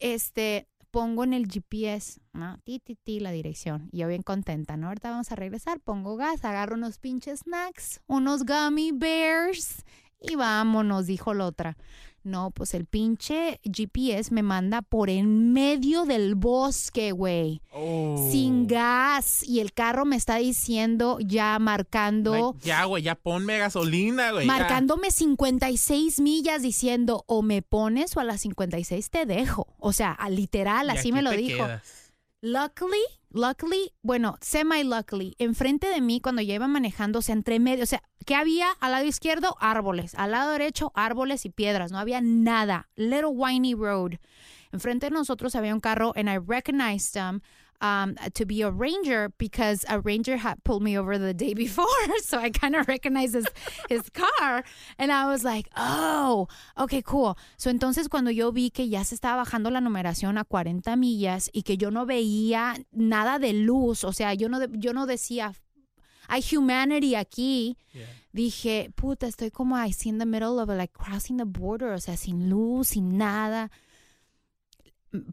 [0.00, 2.60] Este, pongo en el GPS, ¿no?
[2.62, 3.88] Ti, la dirección.
[3.90, 4.86] Y yo bien contenta, ¿no?
[4.86, 9.84] Ahorita vamos a regresar, pongo gas, agarro unos pinches snacks, unos gummy bears
[10.20, 11.76] y vámonos, dijo la otra.
[12.24, 17.60] No, pues el pinche GPS me manda por en medio del bosque, güey.
[17.70, 18.28] Oh.
[18.30, 19.46] Sin gas.
[19.46, 22.56] Y el carro me está diciendo, ya marcando.
[22.62, 24.46] Ya, güey, ya ponme gasolina, güey.
[24.46, 24.52] ya.
[24.52, 29.66] Marcándome 56 millas diciendo o me pones o a las 56 te dejo.
[29.78, 31.58] O sea, literal, Y así me lo dijo.
[31.66, 32.12] quedas.
[32.40, 33.00] Luckily,
[33.34, 37.86] luckily, bueno, semi-luckily, enfrente de mí cuando ya iba manejando, o sea, entre medio, o
[37.86, 38.70] sea, ¿qué había?
[38.80, 40.14] Al lado izquierdo, árboles.
[40.14, 41.92] Al lado derecho, árboles y piedras.
[41.92, 42.88] No había nada.
[42.94, 44.14] Little whiny road.
[44.72, 47.40] Enfrente de nosotros había un carro and I recognized him
[47.80, 51.86] um, to be a ranger because a ranger had pulled me over the day before.
[52.22, 53.46] So I kind of recognized his,
[53.88, 54.64] his car.
[54.98, 57.36] And I was like, oh, okay, cool.
[57.56, 61.50] So entonces cuando yo vi que ya se estaba bajando la numeración a 40 millas
[61.52, 65.52] y que yo no veía nada de luz, o sea, yo no, yo no decía,
[66.28, 67.76] hay humanity aquí.
[67.92, 68.06] Yeah.
[68.32, 72.16] Dije, puta, estoy como así in the middle of like crossing the border, o sea,
[72.16, 73.70] sin luz, sin nada.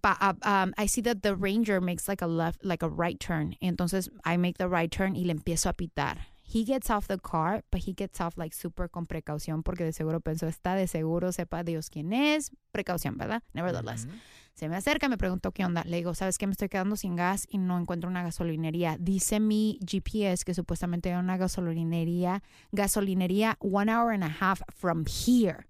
[0.01, 3.19] But uh, um, I see that the ranger makes like a left, like a right
[3.19, 3.55] turn.
[3.61, 6.17] Entonces I make the right turn y le empiezo a pitar.
[6.43, 9.93] He gets off the car, but he gets off like super con precaución porque de
[9.93, 12.51] seguro pensó, está de seguro, sepa Dios quién es.
[12.73, 13.41] Precaución, ¿verdad?
[13.53, 14.05] Nevertheless.
[14.53, 15.83] Se me acerca, me preguntó qué onda.
[15.85, 16.45] Le digo, ¿sabes qué?
[16.47, 18.97] Me estoy quedando sin gas y no encuentro una gasolinería.
[18.99, 25.05] Dice mi GPS que supuestamente hay una gasolinería, gasolinería one hour and a half from
[25.05, 25.67] here.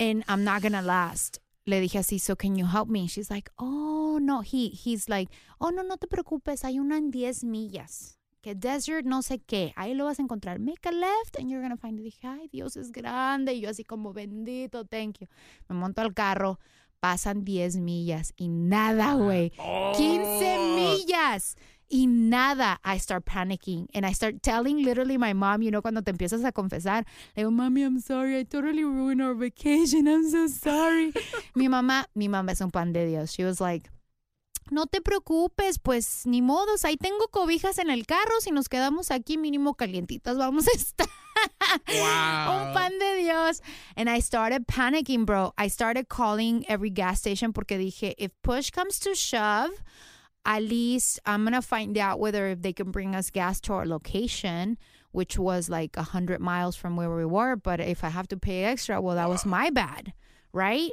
[0.00, 1.38] And I'm not gonna last.
[1.64, 3.06] Le dije así, so can you help me?
[3.06, 4.42] She's like, oh, no.
[4.42, 6.64] He, he's like, oh, no, no te preocupes.
[6.64, 8.18] Hay una en 10 millas.
[8.42, 9.72] Que desert no sé qué.
[9.76, 10.58] Ahí lo vas a encontrar.
[10.58, 12.04] Make a left and you're gonna find it.
[12.04, 13.52] Dije, ay, Dios es grande.
[13.52, 15.28] Y yo así como, bendito, thank you.
[15.68, 16.58] Me monto al carro.
[16.98, 19.50] Pasan 10 millas y nada, güey.
[19.96, 21.56] 15 millas
[21.92, 22.80] y nada.
[22.84, 26.44] I start panicking and I start telling literally my mom, you know, cuando te empiezas
[26.44, 27.04] a confesar,
[27.36, 31.12] le digo, mami, I'm sorry, I totally ruined our vacation, I'm so sorry.
[31.54, 33.32] mi mamá, mi mamá es un pan de Dios.
[33.32, 33.90] She was like,
[34.70, 39.10] no te preocupes, pues ni modos, ahí tengo cobijas en el carro, si nos quedamos
[39.10, 41.08] aquí mínimo calientitas vamos a estar.
[41.88, 42.68] Wow.
[42.68, 43.62] Un pan de Dios.
[43.96, 45.54] And I started panicking, bro.
[45.56, 49.70] I started calling every gas station porque dije, if push comes to shove,
[50.44, 53.86] at least I'm to find out whether if they can bring us gas to our
[53.86, 54.78] location,
[55.12, 57.56] which was like 100 miles from where we were.
[57.56, 60.12] But if I have to pay extra, well, that was my bad,
[60.52, 60.90] right?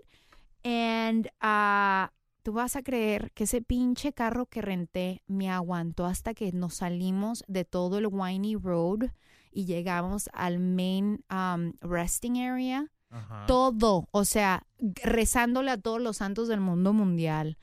[0.63, 2.07] And uh,
[2.43, 6.75] tú vas a creer que ese pinche carro que renté me aguantó hasta que nos
[6.75, 9.09] salimos de todo el whiny road
[9.51, 12.88] y llegamos al main um, resting area.
[13.09, 13.45] Ajá.
[13.47, 17.57] Todo, o sea, rezándole a todos los santos del mundo mundial.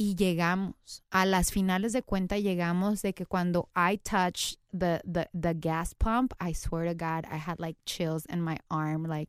[0.00, 0.74] Y llegamos,
[1.10, 5.92] a las finales de cuenta llegamos de que cuando I touched the, the, the gas
[5.94, 9.28] pump, I swear to God, I had like chills in my arm, like,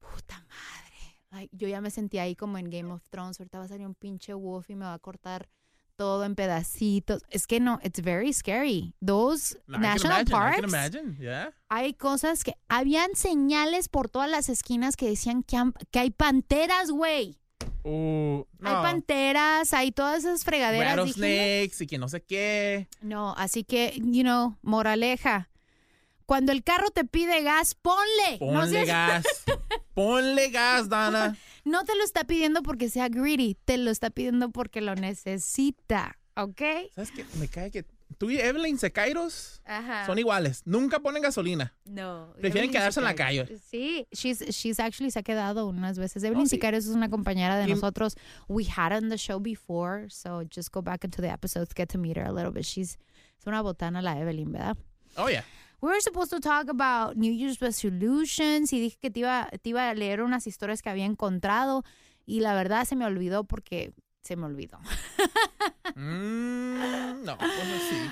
[0.00, 0.88] puta madre.
[1.30, 3.86] Like, yo ya me sentía ahí como en Game of Thrones, ahorita va a salir
[3.86, 5.50] un pinche wolf y me va a cortar
[5.96, 7.22] todo en pedacitos.
[7.28, 8.94] Es que no, it's very scary.
[9.04, 11.50] Those No, national imagine, I parks can imagine, yeah.
[11.68, 15.58] hay cosas que habían señales por todas las esquinas que decían que,
[15.90, 17.38] que hay panteras, güey.
[17.84, 20.96] Uh, Hay panteras, hay todas esas fregaderas.
[20.96, 22.88] Rattlesnakes y que no sé qué.
[23.00, 25.50] no, así que, you know, moraleja.
[26.26, 28.32] Cuando el carro te pide gas, ponle.
[28.40, 29.24] no, Ponle seas- gas.
[29.94, 31.36] Ponle gas, Dana.
[31.64, 36.18] no te lo está pidiendo porque sea greedy, te lo está pidiendo porque lo necesita,
[36.36, 36.60] ¿ok?
[36.94, 37.24] ¿Sabes qué?
[37.38, 37.84] Me cae que
[38.16, 40.06] tú y Evelyn Secairos Ajá.
[40.06, 40.62] son iguales.
[40.64, 41.74] Nunca ponen gasolina.
[41.84, 42.30] No.
[42.32, 43.58] Prefieren Evelyn quedarse en la calle.
[43.70, 46.24] Sí, she's, she's actually se ha quedado unas veces.
[46.24, 46.56] Evelyn sí.
[46.56, 48.16] Sicarios es una compañera de Y- nosotros.
[48.48, 51.98] We had on the show before, so just go back into the episodes, get to
[51.98, 52.64] meet her a little bit.
[52.64, 52.98] She's
[53.38, 54.76] es una botana la Evelyn, ¿verdad?
[55.16, 55.44] Oh, yeah.
[55.80, 59.70] We were supposed to talk about New Year's resolutions y dije que te iba, te
[59.70, 61.84] iba a leer unas historias que había encontrado
[62.26, 63.92] y la verdad se me olvidó porque
[64.22, 64.78] se me olvidó.
[65.96, 67.36] Mm, no,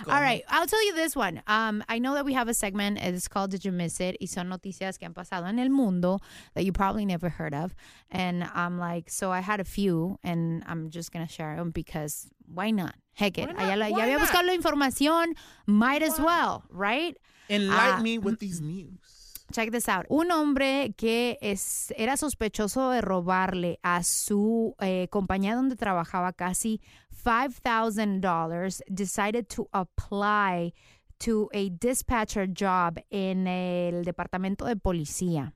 [0.08, 1.42] All right, I'll tell you this one.
[1.46, 2.98] Um, I know that we have a segment.
[3.00, 6.18] It's called "Did You Miss It?" y son noticias que han pasado en el mundo
[6.54, 7.74] that you probably never heard of.
[8.10, 12.28] And I'm like, so I had a few, and I'm just gonna share them because
[12.46, 12.94] why not?
[13.14, 13.54] Heck it.
[13.54, 13.68] Why?
[13.68, 15.34] Ya, la- ya había buscado la información.
[15.66, 17.16] Might as well, right?
[17.48, 19.15] Enlighten Ah, me with these news.
[19.52, 20.06] Check this out.
[20.08, 26.80] Un hombre que es, era sospechoso de robarle a su eh, compañía donde trabajaba casi
[27.24, 30.74] $5,000 decided to apply
[31.18, 35.54] to a dispatcher job en el departamento de policía.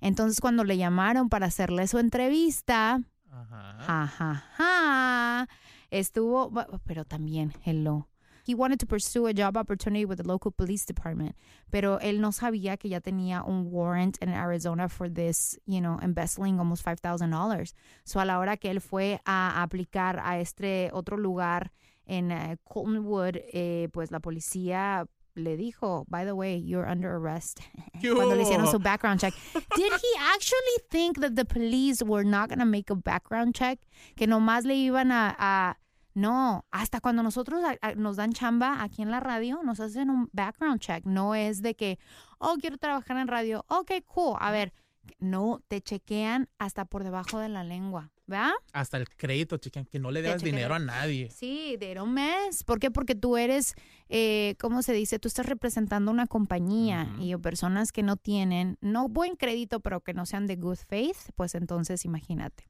[0.00, 3.00] Entonces, cuando le llamaron para hacerle su entrevista,
[3.32, 4.02] Ajá.
[4.18, 5.48] Ajá.
[5.90, 6.52] Estuvo,
[6.84, 8.08] pero también, hello.
[8.44, 11.36] He wanted to pursue a job opportunity with the local police department,
[11.70, 15.98] pero él no sabía que ya tenía un warrant in Arizona for this, you know,
[16.02, 17.72] embezzling almost $5,000.
[18.04, 21.70] So a la hora que él fue a aplicar a este otro lugar
[22.06, 27.60] en eh, Coltonwood, eh, pues la policía le dijo, by the way, you're under arrest.
[28.00, 29.32] Cuando le hicieron su background check.
[29.76, 33.78] Did he actually think that the police were not going to make a background check?
[34.16, 35.34] Que nomás le iban a...
[35.38, 35.76] a-
[36.14, 40.10] no, hasta cuando nosotros a- a- nos dan chamba aquí en la radio, nos hacen
[40.10, 41.04] un background check.
[41.06, 41.98] No es de que,
[42.38, 43.64] oh, quiero trabajar en radio.
[43.68, 44.36] Ok, cool.
[44.40, 44.72] A ver,
[45.18, 48.52] no, te chequean hasta por debajo de la lengua, ¿verdad?
[48.72, 50.54] Hasta el crédito, chequen, que no le debas chequean.
[50.56, 51.28] dinero a nadie.
[51.30, 52.62] Sí, de un mes.
[52.62, 52.92] ¿Por qué?
[52.92, 53.74] Porque tú eres,
[54.08, 55.18] eh, ¿cómo se dice?
[55.18, 60.02] Tú estás representando una compañía y o personas que no tienen, no buen crédito, pero
[60.02, 62.68] que no sean de good faith, pues entonces imagínate.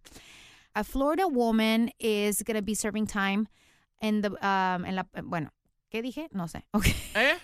[0.74, 3.46] A Florida woman is going to be serving time
[4.00, 5.50] in the, um, en la, bueno,
[5.92, 6.28] ¿qué dije?
[6.32, 6.62] No sé.
[6.74, 6.94] Okay.
[7.14, 7.38] ¿Eh?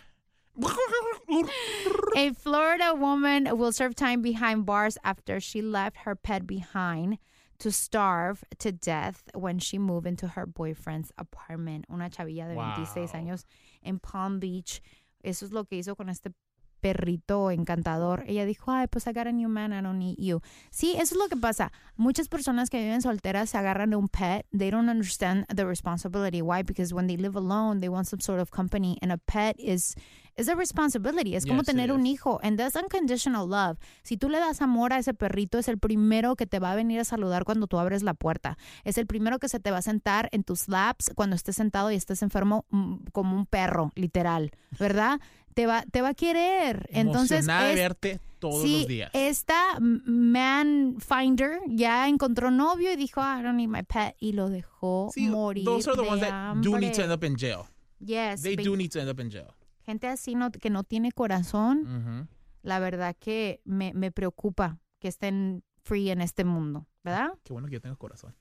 [2.17, 7.19] A Florida woman will serve time behind bars after she left her pet behind
[7.59, 11.85] to starve to death when she moved into her boyfriend's apartment.
[11.93, 13.45] Una chavilla de 26 años
[13.85, 14.81] en Palm Beach.
[15.23, 16.33] Eso es lo que hizo con este
[16.81, 18.25] perrito encantador.
[18.27, 20.41] Ella dijo, ay, pues I got a new man, I don't need you.
[20.71, 21.73] Sí, eso es lo que pasa.
[21.97, 24.47] Muchas personas que viven solteras se agarran de un pet.
[24.57, 26.43] They don't understand the responsibility.
[26.43, 26.63] Why?
[26.63, 28.99] Because when they live alone, they want some sort of company.
[29.03, 29.95] And a pet is,
[30.37, 31.35] is a responsibility.
[31.35, 32.39] Es como Yes, tener un hijo.
[32.43, 33.79] And that's unconditional love.
[34.03, 36.77] Si tú le das amor a ese perrito, es el primero que te va a
[36.77, 38.57] venir a saludar cuando tú abres la puerta.
[38.85, 41.91] Es el primero que se te va a sentar en tus laps cuando estés sentado
[41.91, 44.53] y estés enfermo mm, como un perro, literal.
[44.79, 45.21] ¿Verdad?
[45.59, 46.87] Te va, te va a querer.
[46.93, 49.11] Entonces, es- verte todos sí, los días.
[49.13, 54.35] esta man finder ya encontró novio y dijo, "Ah, I don't need my pet y
[54.35, 57.03] lo dejó Sí, morir those are the de ones that do need to hambre.
[57.03, 57.63] end up in jail.
[57.99, 59.49] Yes, They do need to end up in jail.
[59.85, 62.29] gente así no, que no tiene corazón,
[62.63, 67.31] la verdad que me, me preocupa que estén free en este mundo, ¿verdad?
[67.43, 68.33] Qué bueno que yo tengo corazón.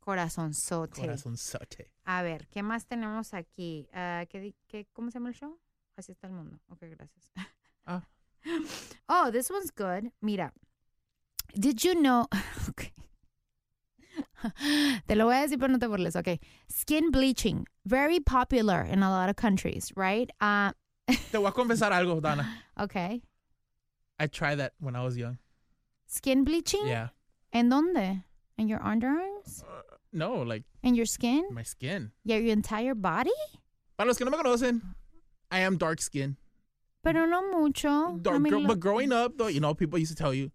[0.00, 1.92] Corazón sote.
[2.04, 3.86] A ver, ¿qué más tenemos aquí?
[3.92, 5.58] Ah, ¿qué, qué- ¿Cómo se llama el show?
[6.02, 6.58] Así está el mundo.
[6.68, 7.30] Ok, gracias.
[7.86, 8.02] Ah.
[9.08, 10.10] Oh, this one's good.
[10.20, 10.52] Mira.
[11.54, 12.26] Did you know?
[12.70, 12.92] Okay.
[15.06, 16.16] Te lo voy a decir, pero no te burles.
[16.16, 16.40] Okay.
[16.68, 17.66] Skin bleaching.
[17.86, 20.28] Very popular in a lot of countries, right?
[20.40, 20.72] Uh,
[21.06, 22.48] Te voy a confesar algo, Dana.
[22.80, 23.22] okay.
[24.18, 25.38] I tried that when I was young.
[26.08, 26.84] Skin bleaching?
[26.88, 27.10] Yeah.
[27.52, 28.24] ¿En dónde?
[28.58, 29.62] In your underarms?
[30.12, 31.44] No, like In your skin?
[31.52, 32.10] my skin.
[32.24, 33.30] Yeah, your entire body?
[33.96, 34.82] Para los que no me conocen,
[35.52, 36.36] I am dark skin.
[37.04, 38.18] Pero no mucho.
[38.26, 40.50] I mean, gr- but growing up, though, you know, people used to tell you,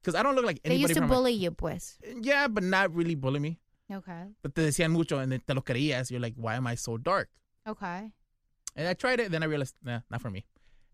[0.00, 0.76] because I don't look like anybody.
[0.78, 1.98] they used to from my- bully you, pues.
[2.22, 3.58] Yeah, but not really bully me.
[3.90, 4.24] Okay.
[4.42, 6.10] But te decían mucho and then te lo creías.
[6.10, 7.28] You're like, why am I so dark?
[7.66, 8.12] Okay.
[8.76, 10.44] And I tried it, then I realized, nah, not for me.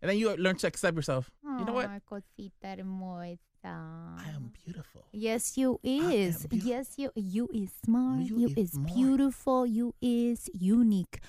[0.00, 1.30] And then you learn to accept yourself.
[1.42, 1.90] You know what?
[2.06, 3.38] Cosita hermosa.
[3.64, 5.02] I am beautiful.
[5.12, 6.46] Yes, you is.
[6.52, 8.20] Yes, you you is smart.
[8.28, 9.66] You You, is is, beautiful.
[9.66, 11.20] You is unique.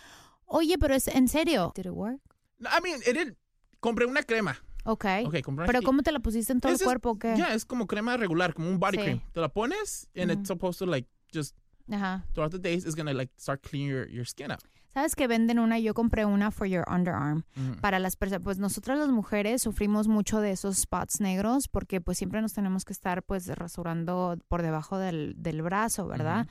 [0.45, 1.71] Oye, pero es en serio.
[1.75, 2.19] Did it work?
[2.60, 3.34] No, I mean, it did.
[3.79, 4.55] Compré una crema.
[4.84, 5.25] Okay.
[5.25, 5.81] Okay, compré una Pero.
[5.84, 7.36] ¿cómo te la pusiste en todo el cuerpo o qué?
[7.36, 9.03] Yeah, es como crema regular, como un body Sí.
[9.03, 9.21] cream.
[9.34, 11.55] Te la pones and it's supposed to like just
[11.91, 12.23] Ajá.
[12.34, 14.60] throughout the days it's gonna like start cleaning your, your skin up.
[14.93, 15.77] ¿Sabes que venden una?
[15.79, 17.43] Yo compré una for your underarm.
[17.55, 17.81] Mm.
[17.81, 22.17] Para las personas, pues nosotras las mujeres sufrimos mucho de esos spots negros porque pues
[22.17, 26.47] siempre nos tenemos que estar pues rasurando por debajo del, del brazo, ¿verdad?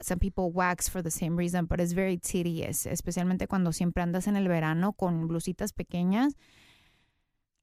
[0.00, 4.26] Some people wax for the same reason, but it's very tedious, especialmente cuando siempre andas
[4.26, 6.34] en el verano con blusitas pequeñas.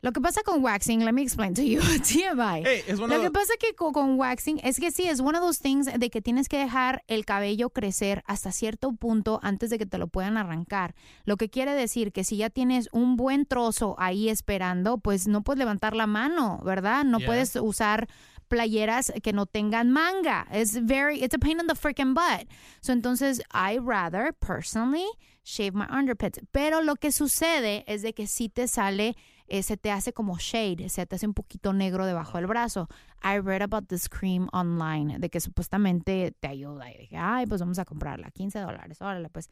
[0.01, 2.61] Lo que pasa con waxing, let me explain to you, TMI.
[2.63, 5.59] Hey, Lo que pasa que co- con, waxing es que sí, es one of those
[5.59, 9.87] things de que tienes que dejar el cabello crecer hasta cierto punto antes de que
[9.87, 10.93] te lo puedan arrancar.
[11.25, 15.41] Lo que quiere decir que si ya tienes un buen trozo ahí esperando, pues no
[15.43, 17.03] puedes levantar la mano, ¿verdad?
[17.03, 17.25] No Yeah.
[17.27, 18.07] puedes usar
[18.47, 20.47] playeras que no tengan manga.
[20.51, 22.47] It's very, it's a pain in the freaking butt.
[22.81, 25.07] So entonces, I rather personally
[25.43, 26.39] shave my underpits.
[26.51, 29.15] Pero lo que sucede es de que si te sale,
[29.47, 32.87] eh, se te hace como shade, se te hace un poquito negro debajo del brazo.
[33.23, 36.91] I read about this cream online, de que supuestamente te ayuda.
[36.91, 39.49] Y dije, ay, pues vamos a comprarla, 15 dólares, órale, pues.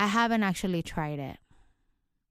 [0.00, 1.38] I haven't actually tried it.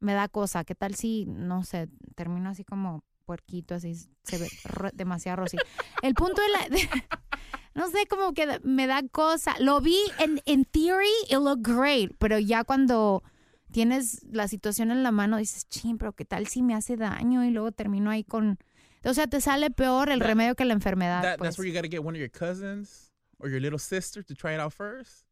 [0.03, 0.63] me da cosa.
[0.63, 5.57] ¿Qué tal si, no sé, termino así como puerquito, así se ve ro- demasiado rosy?
[6.01, 6.69] El punto de la...
[6.69, 6.89] de-
[7.75, 9.55] no sé, como que me da cosa.
[9.59, 13.23] Lo vi en, en theory, it looked great, pero ya cuando
[13.71, 17.43] tienes la situación en la mano dices, ching, pero ¿qué tal si me hace daño?
[17.43, 18.59] Y luego termino ahí con...
[19.05, 21.21] O sea, te sale peor el That- remedio que la enfermedad.
[21.23, 21.49] That, pues.
[21.49, 24.53] That's where you gotta get one of your cousins or your little sister to try
[24.53, 25.25] it out first.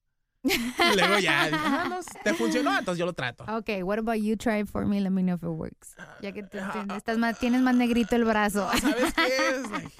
[0.43, 0.49] Y
[0.95, 3.45] luego ya, ah, no, te funcionó, entonces yo lo trato.
[3.57, 4.99] Okay, what about you try it for me?
[4.99, 5.95] Let me know if it works.
[6.21, 8.67] Ya que te- te- estás más, tienes más negrito el brazo.
[8.79, 9.69] ¿Sabes qué es?
[9.71, 9.91] Like,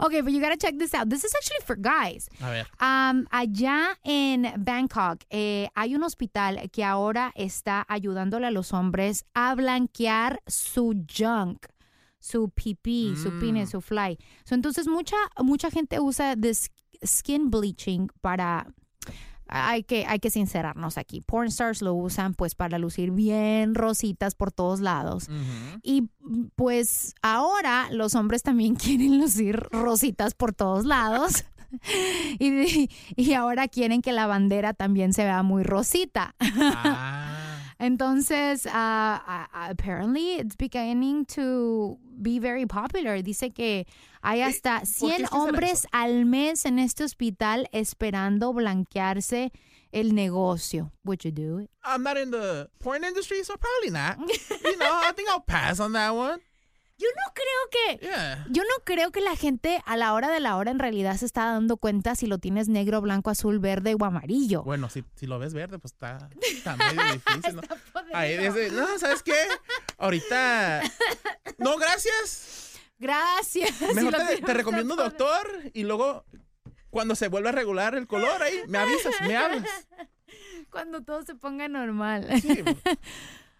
[0.00, 1.08] Okay, but you gotta check this out.
[1.08, 2.28] This is actually for guys.
[2.42, 2.66] a ver.
[2.80, 9.24] Um, allá en Bangkok eh, hay un hospital que ahora está ayudándole a los hombres
[9.34, 11.66] a blanquear su junk,
[12.18, 13.40] su pipí, su Mm.
[13.40, 14.18] pine, su fly.
[14.44, 16.68] So, entonces mucha mucha gente usa this
[17.06, 18.66] skin bleaching para
[19.48, 21.20] hay que, hay que sincerarnos aquí.
[21.20, 25.28] Porn stars lo usan pues para lucir bien rositas por todos lados.
[25.82, 26.08] Y
[26.54, 31.44] pues ahora los hombres también quieren lucir rositas por todos lados.
[32.38, 36.34] Y, y ahora quieren que la bandera también se vea muy rosita.
[36.40, 37.27] Ah.
[37.78, 39.18] Entonces, uh,
[39.52, 43.22] apparently it's beginning to be very popular.
[43.22, 43.86] Dice que
[44.20, 48.52] hay hasta ¿por qué 100 es que será hombres al mes en este hospital esperando
[48.52, 49.52] blanquearse
[49.92, 50.92] el negocio.
[51.04, 51.70] Would you do it?
[51.84, 54.18] I'm not in the porn industry, so probably not.
[54.64, 56.40] You know, I think I'll pass on that one.
[56.98, 58.46] Yo no creo que Yeah.
[58.50, 61.26] Yo no creo que la gente a la hora de la hora en realidad se
[61.26, 64.62] está dando cuenta si lo tienes negro, blanco, azul, verde o amarillo.
[64.62, 67.62] Bueno, si, si lo ves verde, pues está, está medio difícil, ¿no?
[68.12, 69.36] Ahí dice, no, ¿sabes qué?
[69.98, 70.82] Ahorita,
[71.58, 72.78] no, gracias.
[72.98, 73.70] Gracias.
[73.78, 76.24] Si Mejor lo te, te recomiendo un doctor y luego,
[76.90, 79.88] cuando se vuelva a regular el color, ahí me avisas, me hablas.
[80.70, 82.28] Cuando todo se ponga normal.
[82.42, 82.62] Sí,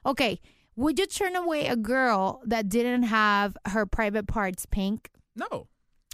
[0.03, 0.43] okay.
[0.79, 5.11] Would you turn away a girl that didn't have her private parts pink?
[5.35, 5.67] no.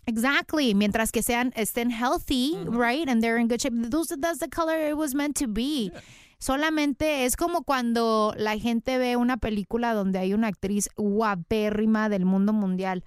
[0.07, 0.75] Exactly.
[0.75, 3.09] Mientras que sean estén healthy, right?
[3.09, 3.73] And they're in good shape.
[3.75, 5.91] Those, that's the color it was meant to be.
[6.39, 12.27] Solamente es como cuando la gente ve una película donde hay una actriz guapérrima del
[12.27, 13.03] mundo mundial.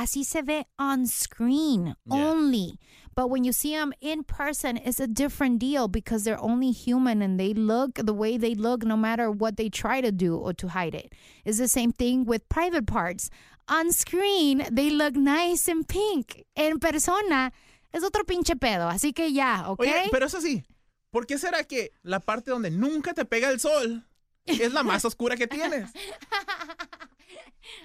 [0.00, 2.30] Así se ve on screen Yeah.
[2.30, 2.78] only.
[3.14, 7.20] But when you see them in person, it's a different deal because they're only human
[7.20, 10.54] and they look the way they look no matter what they try to do or
[10.54, 11.12] to hide it.
[11.44, 13.28] It's the same thing with private parts.
[13.68, 16.44] On screen, they look nice and pink.
[16.56, 17.52] En persona,
[17.92, 18.88] es otro pinche pedo.
[18.88, 19.80] Así que ya, ¿ok?
[19.80, 20.62] Oye, pero eso sí,
[21.10, 24.02] ¿por qué será que la parte donde nunca te pega el sol
[24.46, 25.90] es la más oscura que tienes?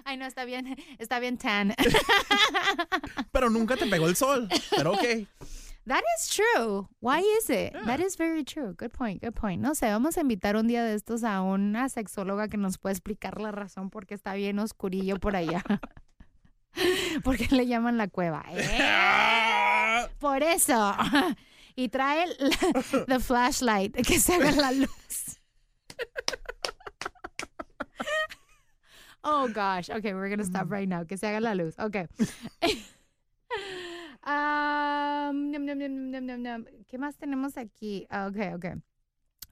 [0.04, 1.76] Ay, no, está bien, está bien tan.
[3.32, 4.48] Pero nunca te pegó el sol.
[4.76, 5.28] Pero ok.
[5.88, 6.88] That is true.
[7.00, 7.74] Why is it?
[7.86, 8.74] That is very true.
[8.74, 9.62] Good point, good point.
[9.62, 12.94] No sé, vamos a invitar un día de estos a una sexóloga que nos pueda
[12.94, 15.64] explicar la razón por qué está bien oscurillo por allá.
[17.24, 18.44] ¿Por qué le llaman la cueva?
[18.52, 20.08] ¿Eh?
[20.20, 20.96] Por eso.
[21.76, 25.40] Y trae la, the flashlight, que se haga la luz.
[29.26, 29.90] Oh gosh.
[29.90, 31.04] Okay, we're gonna stop right now.
[31.04, 31.74] Que se haga la luz.
[31.80, 32.08] Okay.
[34.28, 36.66] Um, nom, nom, nom, nom, nom, nom.
[36.90, 38.08] ¿Qué más tenemos aquí?
[38.10, 38.74] Ah, Okay, okay.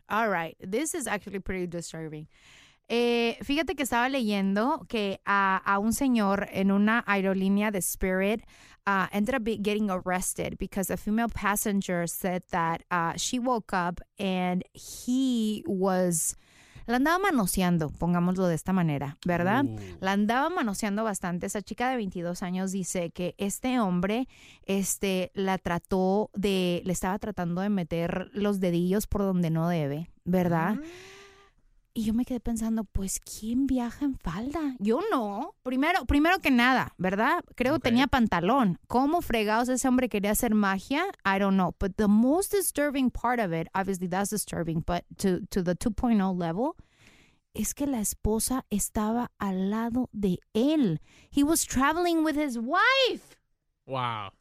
[0.09, 0.57] All right.
[0.59, 2.27] This is actually pretty disturbing.
[2.89, 8.41] Eh, fíjate que estaba leyendo que a, a un señor en una aerolínea de Spirit
[8.87, 14.01] uh, ended up getting arrested because a female passenger said that uh, she woke up
[14.17, 16.35] and he was
[16.85, 19.65] la andaba manoseando, pongámoslo de esta manera, ¿verdad?
[19.99, 21.45] La andaba manoseando bastante.
[21.45, 24.27] Esa chica de 22 años dice que este hombre
[24.65, 30.09] este, la trató de, le estaba tratando de meter los dedillos por donde no debe,
[30.25, 30.77] ¿verdad?
[31.95, 34.75] Y yo me quedé pensando, pues, ¿quién viaja en falda?
[34.79, 35.53] Yo no.
[35.61, 37.43] Primero, primero que nada, ¿verdad?
[37.55, 38.79] Creo que tenía pantalón.
[38.87, 41.05] ¿Cómo fregados ese hombre quería hacer magia?
[41.23, 41.75] I don't know.
[41.79, 46.35] But the most disturbing part of it, obviously that's disturbing, but to, to the 2.0
[46.35, 46.75] level,
[47.53, 50.99] es que la esposa estaba al lado de él.
[51.29, 53.37] He was traveling with his wife.
[53.85, 54.31] Wow.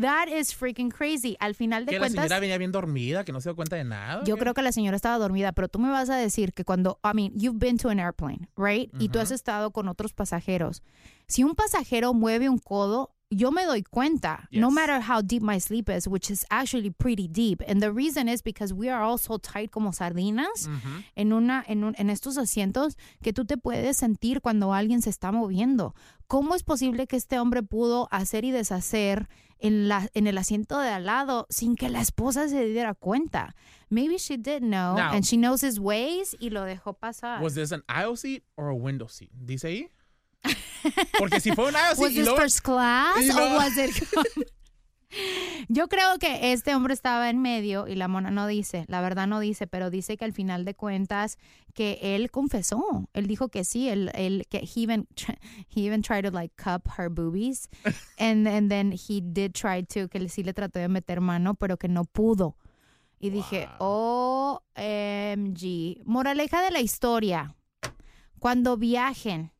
[0.00, 1.36] That is freaking crazy.
[1.40, 2.22] Al final de Que la cuentas...
[2.24, 4.24] señora venía bien dormida, que no se dio cuenta de nada.
[4.24, 6.98] Yo creo que la señora estaba dormida, pero tú me vas a decir que cuando,
[7.04, 8.90] I mean, you've been to an airplane, right?
[8.98, 10.82] Y tú has estado con otros pasajeros.
[11.28, 14.74] Si un pasajero mueve un codo, yo me doy cuenta, no Yes.
[14.74, 17.62] matter how deep my sleep is, which is actually pretty deep.
[17.66, 20.68] And the reason is because we are all so tight como sardinas
[21.14, 25.08] en, una, en, un- en estos asientos que tú te puedes sentir cuando alguien se
[25.08, 25.94] está moviendo.
[26.26, 29.28] ¿Cómo es posible que este hombre pudo hacer y deshacer
[29.62, 33.54] en, la, en el asiento de al lado sin que la esposa se diera cuenta.
[33.88, 37.40] Maybe she did know Now- and she knows his ways y lo dejó pasar.
[37.40, 39.30] Was this an aisle seat or a window seat?
[39.32, 39.88] Dice ahí.
[41.18, 43.56] Porque si fue un aisle seat Was y this luego- first class y or luego-
[43.56, 43.92] was it
[45.68, 49.26] Yo creo que este hombre estaba en medio y la mona no dice, la verdad
[49.26, 51.38] no dice, pero dice que al final de cuentas
[51.74, 55.06] que él confesó, él dijo que sí, él, él que he even
[55.74, 57.68] he even tried to like cup her boobies
[58.18, 61.76] and and then he did try to que sí le trató de meter mano, pero
[61.76, 62.56] que no pudo.
[63.22, 64.60] Y dije, OMG.
[66.04, 67.54] Moraleja de la historia.
[68.40, 69.52] Cuando viajen,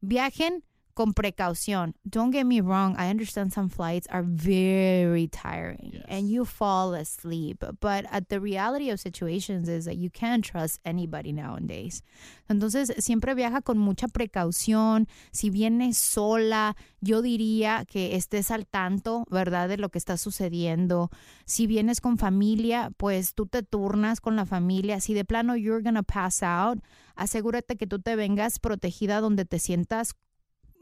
[0.00, 0.64] viajen
[0.94, 1.94] con precaución.
[2.04, 7.64] Don't get me wrong, I understand some flights are very tiring and you fall asleep,
[7.80, 12.02] but at the reality of situations is that you can't trust anybody nowadays.
[12.48, 15.06] Entonces, siempre viaja con mucha precaución.
[15.30, 21.10] Si vienes sola, yo diría que estés al tanto, ¿verdad?, de lo que está sucediendo.
[21.44, 25.00] Si vienes con familia, pues tú te turnas con la familia.
[25.00, 26.82] Si de plano you're gonna pass out,
[27.14, 30.14] asegúrate que tú te vengas protegida donde te sientas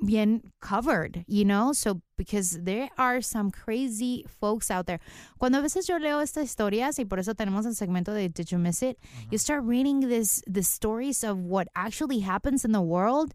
[0.01, 1.73] bien covered, you know?
[1.73, 5.01] So, because there are some crazy folks out there.
[5.39, 8.47] Cuando a veces yo leo estas historias, y por eso tenemos el segmento de Did
[8.47, 8.99] You Miss It,
[9.31, 13.33] you start reading this, the stories of what actually happens in the world,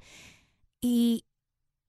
[0.81, 1.23] y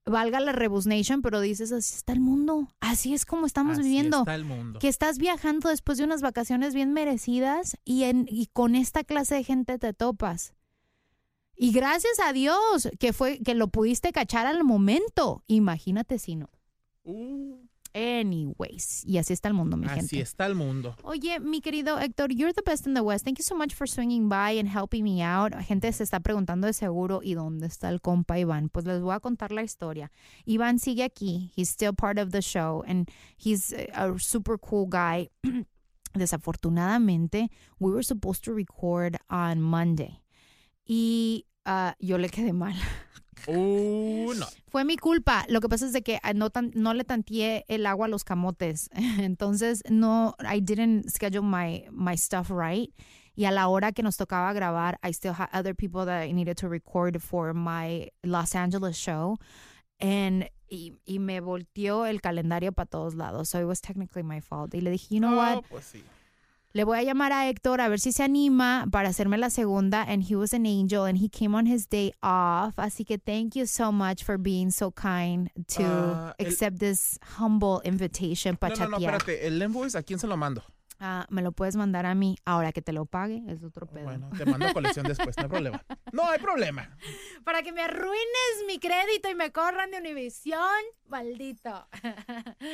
[0.05, 4.19] valga la rebusnation, pero dices, así está el mundo, así es como estamos Así viviendo.
[4.19, 4.79] está el mundo.
[4.79, 9.35] Que estás viajando después de unas vacaciones bien merecidas y, en, y con esta clase
[9.35, 10.53] de gente te topas.
[11.57, 15.43] Y gracias a Dios que fue que lo pudiste cachar al momento.
[15.47, 16.49] Imagínate si no.
[17.93, 20.19] Anyways, y así está el mundo, mi Así gente.
[20.19, 20.97] está el mundo.
[21.03, 23.23] Oye, mi querido Héctor, you're the best in the West.
[23.23, 25.53] Thank you so much for swinging by and helping me out.
[25.65, 28.67] Gente se está preguntando de seguro, ¿y dónde está el compa Iván?
[28.67, 30.11] Pues les voy a contar la historia.
[30.45, 31.53] Iván sigue aquí.
[31.55, 35.29] He's still part of the show and he's a a super cool guy.
[36.15, 37.49] Desafortunadamente,
[37.79, 40.19] we were supposed to record on Monday.
[40.85, 42.73] Y ah, yo le quedé mal.
[43.47, 44.47] Uh, no.
[44.69, 45.45] Fue mi culpa.
[45.49, 48.09] Lo que pasa es de que ah, no, tan- no le tanteé el agua a
[48.09, 48.89] los camotes.
[49.19, 52.89] Entonces, no, I didn't schedule my, my stuff right.
[53.35, 56.31] Y a la hora que nos tocaba grabar, I still had other people that I
[56.33, 59.37] needed to record for my Los Angeles show.
[59.99, 63.49] And, y, y me volteó el calendario para todos lados.
[63.49, 64.73] So it was technically my fault.
[64.73, 65.63] Y le dije, you know No, what?
[65.69, 66.03] pues sí.
[66.75, 70.01] Le voy a llamar a Héctor a ver si se anima para hacerme la segunda.
[70.03, 72.77] And he was an angel and he came on his day off.
[72.77, 77.17] Así que thank you so much for being so kind to Ah, el- accept this
[77.39, 79.47] humble invitation para No, no, no, espérate.
[79.47, 80.63] El invoice, ¿a quién se lo mando?
[80.99, 82.35] Ah, me lo puedes mandar a mí.
[82.43, 84.03] Ahora que te lo pague, es otro pedo.
[84.03, 85.81] Bueno, te mando colección después, no hay problema.
[86.11, 86.89] No hay problema.
[87.45, 90.59] Para que me arruines mi crédito y me corran de Univision,
[91.07, 91.87] maldito.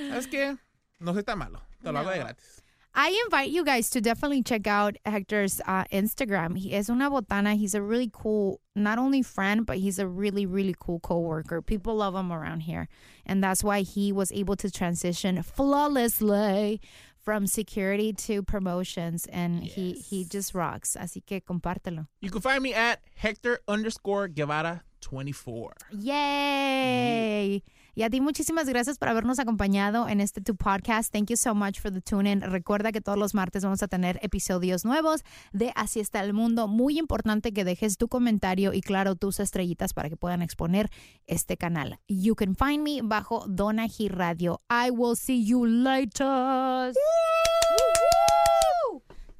[0.09, 0.57] ¿Sabes qué?
[0.97, 1.61] No soy tan malo.
[1.83, 2.23] Te lo hago de No.
[2.25, 2.63] gratis.
[2.93, 6.57] I invite you guys to definitely check out Hector's uh, Instagram.
[6.57, 7.55] He is una botana.
[7.55, 11.61] He's a really cool, not only friend, but he's a really, really cool coworker.
[11.61, 12.89] People love him around here.
[13.25, 16.81] And that's why he was able to transition flawlessly
[17.23, 19.25] from security to promotions.
[19.27, 20.97] And he, he just rocks.
[20.99, 22.07] Así que compártelo.
[22.19, 25.73] You can find me at Hector underscore Guevara 24.
[25.91, 27.63] Yay!
[27.93, 31.11] Y a ti muchísimas gracias por habernos acompañado en este tu podcast.
[31.11, 32.41] Thank you so much for the tune in.
[32.41, 36.67] Recuerda que todos los martes vamos a tener episodios nuevos de Así está el mundo.
[36.67, 40.89] Muy importante que dejes tu comentario y claro tus estrellitas para que puedan exponer
[41.27, 41.99] este canal.
[42.07, 44.59] You can find me bajo Donaji Radio.
[44.69, 46.93] I will see you later.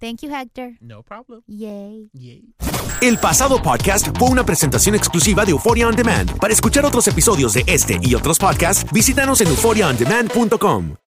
[0.01, 0.77] Thank you, Hector.
[0.81, 1.43] No problem.
[1.45, 2.09] Yay.
[2.13, 2.55] Yay.
[3.01, 6.37] El pasado podcast fue una presentación exclusiva de Euphoria On Demand.
[6.39, 11.00] Para escuchar otros episodios de este y otros podcasts, visítanos en euphoriaondemand.com.